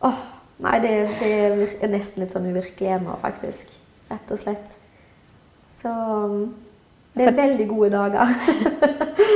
åh, 0.05 0.20
Nei, 0.61 0.77
det, 0.85 0.92
det, 1.20 1.31
er 1.81 1.88
nesten 1.88 2.25
litt 2.25 2.35
sånn 2.35 2.51
uvirkelig 2.51 2.90
ennå, 2.99 3.14
faktisk. 3.23 3.70
Rett 4.11 4.33
og 4.35 4.40
slett. 4.40 4.75
Så 5.73 5.88
um, 5.88 6.51
det 7.16 7.31
er 7.31 7.37
veldig 7.38 7.66
gode 7.70 7.90
dager. 7.94 8.35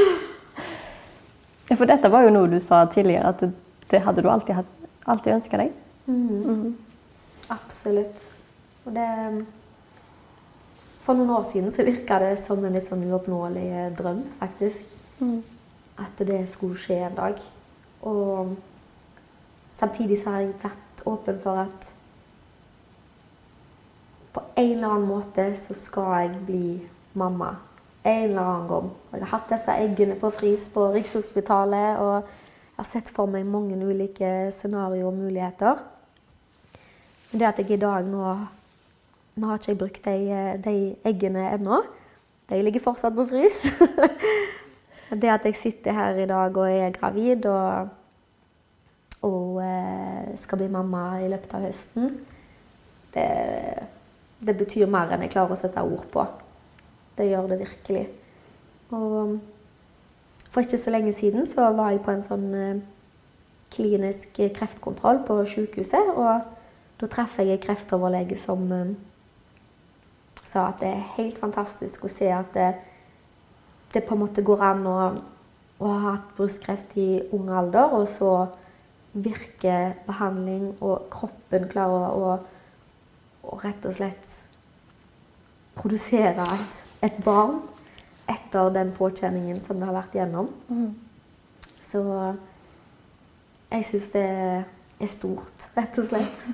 ja, 1.71 1.79
for 1.79 1.89
dette 1.89 2.11
var 2.13 2.27
jo 2.27 2.35
noe 2.35 2.51
du 2.53 2.59
sa 2.61 2.83
tidligere, 2.93 3.33
at 3.33 3.41
det, 3.41 3.51
det 3.91 4.03
hadde 4.05 4.25
du 4.25 4.29
alltid, 4.29 4.69
alltid 5.09 5.37
ønska 5.39 5.63
deg. 5.63 5.73
Mm. 6.05 6.45
Mm. 6.45 6.77
Absolutt. 7.57 8.29
Og 8.85 8.93
det 8.93 9.09
um, 9.33 9.43
For 11.05 11.17
noen 11.17 11.35
år 11.37 11.49
siden 11.49 11.73
så 11.73 11.85
virka 11.85 12.21
det 12.21 12.37
som 12.41 12.63
en 12.65 12.77
litt 12.77 12.87
sånn 12.89 13.05
uoppnåelig 13.09 13.65
eh, 13.65 13.91
drøm, 13.97 14.23
faktisk. 14.41 14.93
Mm. 15.21 15.41
At 16.01 16.21
det 16.29 16.45
skulle 16.53 16.81
skje 16.81 17.01
en 17.09 17.17
dag. 17.17 17.41
Og 18.09 18.55
samtidig 19.77 20.21
så 20.21 20.33
har 20.33 20.45
jeg 20.45 20.57
vært 20.63 20.84
åpen 21.05 21.41
for 21.43 21.65
at 21.65 21.91
på 24.35 24.43
en 24.55 24.73
eller 24.73 24.89
annen 24.89 25.09
måte 25.09 25.47
så 25.57 25.75
skal 25.79 26.11
jeg 26.25 26.41
bli 26.47 26.69
mamma. 27.15 27.53
En 28.03 28.25
eller 28.31 28.43
annen 28.43 28.69
gang. 28.69 28.91
Jeg 29.13 29.23
har 29.23 29.33
hatt 29.37 29.53
disse 29.53 29.77
eggene 29.85 30.17
på 30.19 30.31
frys 30.35 30.67
på 30.75 30.89
Rikshospitalet. 30.97 32.01
Og 32.03 32.15
jeg 32.17 32.81
har 32.81 32.89
sett 32.91 33.13
for 33.15 33.31
meg 33.31 33.47
mange 33.47 33.79
ulike 33.79 34.51
scenarioer 34.53 35.07
og 35.09 35.21
muligheter. 35.21 35.85
Men 37.31 37.41
det 37.41 37.49
at 37.49 37.63
jeg 37.63 37.77
i 37.77 37.83
dag 37.87 38.05
nå 38.11 38.37
Nå 39.35 39.49
har 39.51 39.59
ikke 39.59 39.73
jeg 39.73 39.79
brukt 39.79 40.05
de, 40.05 40.43
de 40.63 40.75
eggene 41.11 41.49
ennå. 41.57 41.81
De 42.47 42.61
ligger 42.63 42.85
fortsatt 42.85 43.17
på 43.17 43.25
frys. 43.27 43.65
det 45.23 45.33
at 45.33 45.49
jeg 45.49 45.57
sitter 45.59 45.97
her 45.97 46.21
i 46.23 46.27
dag 46.31 46.55
og 46.55 46.71
er 46.71 46.95
gravid 46.95 47.47
og 47.51 47.89
og 49.25 49.63
eh, 49.65 50.04
skal 50.40 50.61
bli 50.61 50.68
mamma 50.73 51.20
i 51.23 51.29
løpet 51.33 51.57
av 51.57 51.66
høsten. 51.68 52.20
det 53.14 54.57
betyr 54.59 54.90
mer 54.90 55.12
enn 55.14 55.23
jeg 55.23 55.31
klarer 55.31 55.55
å 55.55 55.59
sette 55.59 55.83
ord 55.83 56.07
på. 56.11 56.25
Det 57.14 57.29
gjør 57.29 57.47
det 57.53 57.61
virkelig. 57.61 58.09
Og 58.90 59.38
for 60.51 60.62
ikke 60.62 60.79
så 60.79 60.90
lenge 60.90 61.12
siden 61.12 61.47
så 61.47 61.70
var 61.75 61.90
jeg 61.90 62.03
på 62.05 62.12
en 62.12 62.25
sånn 62.27 62.49
eh, 62.55 62.83
klinisk 63.75 64.38
kreftkontroll 64.55 65.23
på 65.27 65.40
sykehuset. 65.51 66.11
Og 66.14 67.01
da 67.01 67.11
traff 67.11 67.38
jeg 67.40 67.55
en 67.55 67.62
kreftoverlege 67.62 68.38
som 68.38 68.66
eh, 68.75 68.92
sa 70.44 70.68
at 70.70 70.83
det 70.83 70.90
er 70.92 71.09
helt 71.16 71.38
fantastisk 71.40 72.07
å 72.07 72.12
se 72.12 72.29
at 72.31 72.53
det, 72.55 72.68
det 73.94 74.05
på 74.07 74.14
en 74.14 74.23
måte 74.23 74.44
går 74.47 74.62
an 74.62 74.85
å, 74.87 74.99
å 75.83 75.90
ha 75.90 76.12
hatt 76.12 76.35
brystkreft 76.38 76.94
i 77.03 77.09
ung 77.35 77.51
alder, 77.51 77.94
og 77.97 78.07
så 78.11 78.31
virker 79.14 79.94
behandling, 80.07 80.72
og 80.83 81.07
kroppen 81.12 81.68
klarer 81.70 82.16
å, 82.18 82.35
å 83.46 83.59
rett 83.62 83.87
og 83.87 83.94
slett 83.94 84.40
produsere 85.79 86.46
et, 86.55 86.81
et 87.11 87.16
barn 87.24 87.61
etter 88.31 88.70
den 88.74 88.92
påkjenningen 88.96 89.61
som 89.62 89.79
det 89.79 89.88
har 89.88 89.96
vært 89.96 90.18
gjennom. 90.18 90.50
Mm. 90.68 90.92
Så 91.85 92.03
jeg 93.70 93.87
syns 93.88 94.12
det 94.14 94.24
er 94.24 95.11
stort, 95.11 95.68
rett 95.77 95.98
og 96.00 96.09
slett. 96.09 96.46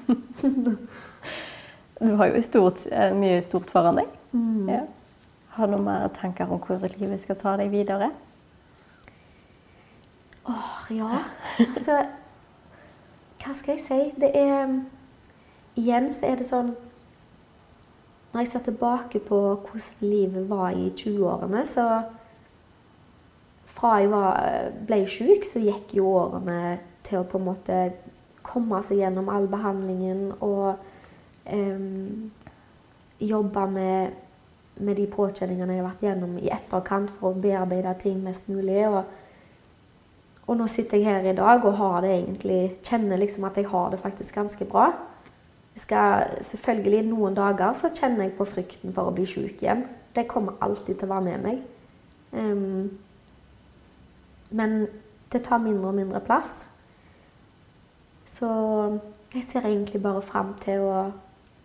du 2.01 2.15
har 2.17 2.33
jo 2.33 2.43
stort, 2.45 2.87
eh, 2.91 3.13
mye 3.17 3.43
stort 3.47 3.71
foran 3.73 4.01
deg. 4.03 4.17
Mm. 4.33 4.73
Ja. 4.73 4.83
Har 5.57 5.69
du 5.69 5.77
noen 5.77 5.87
mer 5.89 6.09
tanker 6.17 6.51
om 6.51 6.61
hvor 6.65 6.83
livet 6.97 7.23
skal 7.23 7.39
ta 7.41 7.57
deg 7.61 7.73
videre? 7.73 8.11
Åh, 10.49 10.87
ja. 10.97 11.25
Altså 11.61 12.01
Hva 13.41 13.55
skal 13.57 13.79
jeg 13.79 13.85
si? 13.87 14.01
Det 14.21 14.31
er 14.37 14.81
Igjen 15.81 16.11
så 16.13 16.27
er 16.27 16.41
det 16.41 16.49
sånn 16.49 16.75
når 18.31 18.45
jeg 18.45 18.49
ser 18.53 18.63
tilbake 18.63 19.19
på 19.27 19.39
hvordan 19.39 20.07
livet 20.07 20.45
var 20.51 20.71
i 20.71 20.91
20-årene, 20.97 21.67
så 21.67 22.03
Fra 23.71 23.97
jeg 24.03 24.11
var, 24.11 24.71
ble 24.87 24.97
syk, 25.09 25.45
så 25.47 25.61
gikk 25.63 25.95
jo 25.95 26.09
årene 26.19 26.79
til 27.07 27.21
å 27.21 27.27
på 27.27 27.39
en 27.39 27.47
måte 27.47 27.77
komme 28.45 28.81
seg 28.83 28.99
gjennom 28.99 29.31
all 29.31 29.47
behandlingen 29.49 30.33
og 30.43 30.75
um, 31.53 32.31
jobbe 33.21 33.67
med, 33.71 34.19
med, 34.75 34.97
de 34.99 35.07
påkjenningene 35.15 35.77
jeg 35.77 35.83
har 35.83 35.89
vært 35.89 36.03
gjennom 36.03 36.35
i 36.43 36.51
etterkant 36.51 37.15
for 37.15 37.31
å 37.31 37.41
bearbeide 37.41 37.95
ting 38.03 38.19
mest 38.25 38.51
mulig. 38.51 38.83
Og, 38.91 39.05
og 40.51 40.57
nå 40.59 40.67
sitter 40.67 40.99
jeg 40.99 41.07
her 41.07 41.29
i 41.31 41.37
dag 41.39 41.65
og 41.65 41.77
har 41.79 42.01
det 42.03 42.11
egentlig, 42.11 42.61
kjenner 42.83 43.21
liksom 43.21 43.45
at 43.47 43.59
jeg 43.61 43.69
har 43.71 43.93
det 43.93 44.01
faktisk 44.03 44.35
ganske 44.35 44.65
bra. 44.67 44.89
Jeg 45.77 45.85
skal, 45.85 46.33
selvfølgelig 46.43 47.05
Noen 47.07 47.37
dager 47.39 47.77
så 47.79 47.93
kjenner 47.95 48.27
jeg 48.27 48.35
på 48.35 48.49
frykten 48.51 48.95
for 48.97 49.07
å 49.07 49.15
bli 49.15 49.29
syk 49.31 49.63
igjen. 49.63 49.85
Det 50.11 50.27
kommer 50.27 50.59
alltid 50.61 50.99
til 50.99 51.07
å 51.07 51.13
være 51.13 51.27
med 51.29 51.45
meg. 51.45 51.63
Um, 52.35 52.91
men 54.51 54.75
det 55.31 55.45
tar 55.47 55.63
mindre 55.63 55.93
og 55.93 55.95
mindre 56.01 56.21
plass. 56.27 56.65
Så 58.27 58.51
jeg 59.31 59.47
ser 59.47 59.71
egentlig 59.71 60.03
bare 60.03 60.23
fram 60.23 60.55
til 60.63 60.87
å 60.91 61.01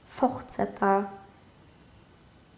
fortsette 0.05 0.95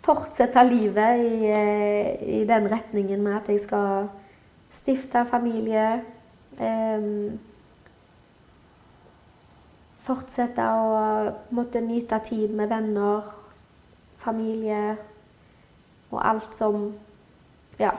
Fortsette 0.08 0.62
livet 0.63 1.20
i, 1.20 1.50
eh, 1.52 2.22
i 2.40 2.46
den 2.48 2.70
retningen 2.72 3.20
med 3.20 3.34
at 3.42 3.50
jeg 3.52 3.60
skal 3.60 4.06
stifte 4.72 5.26
familie. 5.28 5.98
Um, 6.58 7.38
fortsette 10.08 10.63
å 10.63 11.02
måtte 11.56 11.82
nyte 11.84 12.20
tid 12.26 12.54
med 12.56 12.72
venner, 12.72 13.26
familie 14.22 14.98
og 16.12 16.22
alt 16.24 16.56
som 16.56 16.93
Ja. 17.80 17.91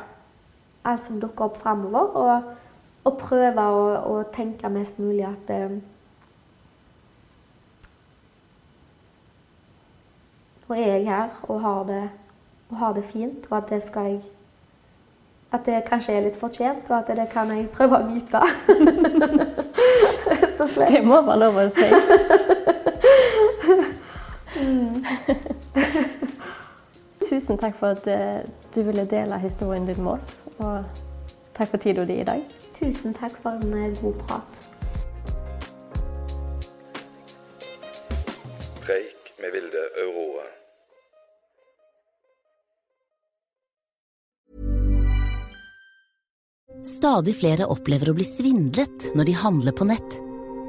Alt 0.85 1.05
som 1.05 1.21
dukker 1.21 1.44
opp 1.44 1.57
framover. 1.61 2.16
Og, 2.16 2.42
og, 3.05 3.18
prøve 3.18 3.62
å, 3.62 3.83
å, 4.11 4.23
tenke 4.33 4.68
mest 4.73 4.99
mulig 4.99 5.23
at 5.27 5.51
eh, 5.55 5.77
Nå 10.68 10.75
er 10.75 10.97
jeg 10.97 11.07
her 11.07 11.37
og 11.49 11.61
har, 11.61 11.85
det, 11.88 12.03
og 12.71 12.77
har 12.77 12.92
det 12.92 13.05
fint, 13.05 13.47
og 13.51 13.57
at 13.59 13.71
det 13.71 13.79
skal 13.83 14.11
jeg 14.11 14.38
At 15.53 15.65
det 15.65 15.85
kanskje 15.89 16.13
er 16.13 16.27
litt 16.27 16.37
fortjent, 16.37 16.91
og 16.91 16.99
at 16.99 17.09
det 17.17 17.29
kan 17.33 17.49
jeg 17.55 17.71
prøve 17.73 17.97
å 17.97 18.09
nyte. 18.09 18.41
rett 20.59 20.61
og 20.61 20.69
slett. 20.69 20.93
Det 20.93 21.05
må 21.07 21.21
være 21.23 21.39
lov 21.41 21.57
å 21.57 21.69
si. 21.73 21.89
mm. 24.59 25.05
Tusen 27.29 27.59
takk 27.61 27.77
for 27.79 27.95
at 27.95 28.07
eh, 28.11 28.41
du 28.75 28.83
ville 28.83 29.05
dele 29.09 29.39
historien 29.39 29.87
din 29.87 30.03
med 30.03 30.13
oss. 30.17 30.43
Og 30.59 30.85
takk 31.55 31.71
for 31.71 31.79
tida 31.83 32.05
di 32.09 32.21
i 32.21 32.27
dag. 32.27 32.43
Tusen 32.75 33.15
takk 33.15 33.37
for 33.43 33.51
en 33.51 33.75
eh, 33.75 33.95
god 34.03 34.15
prat. 34.27 34.78
Stadig 46.88 47.35
flere 47.37 47.66
opplever 47.68 48.09
å 48.09 48.16
bli 48.16 48.24
svindlet 48.24 49.11
når 49.18 49.29
de 49.29 49.37
handler 49.37 49.74
på 49.77 49.87
nett. 49.90 50.16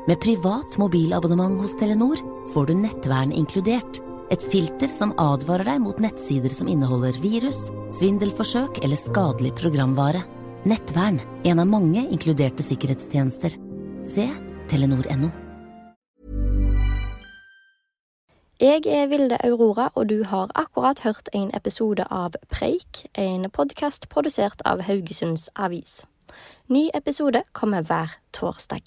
Med 0.10 0.20
privat 0.20 0.76
mobilabonnement 0.82 1.62
hos 1.64 1.78
Telenor 1.80 2.20
får 2.54 2.68
du 2.68 2.76
nettvern 2.82 3.32
inkludert. 3.32 4.02
Et 4.30 4.44
filter 4.52 4.92
som 4.92 5.16
advarer 5.18 5.66
deg 5.72 5.82
mot 5.82 6.02
nettsider 6.04 6.52
som 6.54 6.68
inneholder 6.70 7.18
virus, 7.24 7.70
svindelforsøk 7.98 8.84
eller 8.84 9.00
skadelig 9.00 9.56
programvare. 9.58 10.22
Nettvern, 10.70 11.22
en 11.48 11.64
av 11.64 11.72
mange 11.72 12.04
inkluderte 12.12 12.66
sikkerhetstjenester. 12.68 13.56
Se 14.06 14.28
telenor.no. 14.70 15.49
Jeg 18.62 18.82
er 18.88 19.08
Vilde 19.08 19.38
Aurora, 19.44 19.90
og 19.96 20.10
du 20.10 20.24
har 20.24 20.50
akkurat 20.56 21.00
hørt 21.00 21.30
en 21.34 21.52
episode 21.56 22.04
av 22.12 22.34
Preik, 22.52 23.06
en 23.16 23.48
podkast 23.56 24.10
produsert 24.12 24.60
av 24.68 24.82
Haugesunds 24.84 25.46
Avis. 25.56 26.02
Ny 26.68 26.90
episode 26.94 27.44
kommer 27.54 27.88
hver 27.88 28.18
torsdag. 28.36 28.84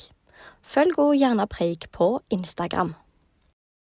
Følg 0.61 1.01
òg 1.01 1.15
gjerne 1.17 1.47
Preik 1.49 1.89
på 1.89 2.21
Instagram. 2.29 2.93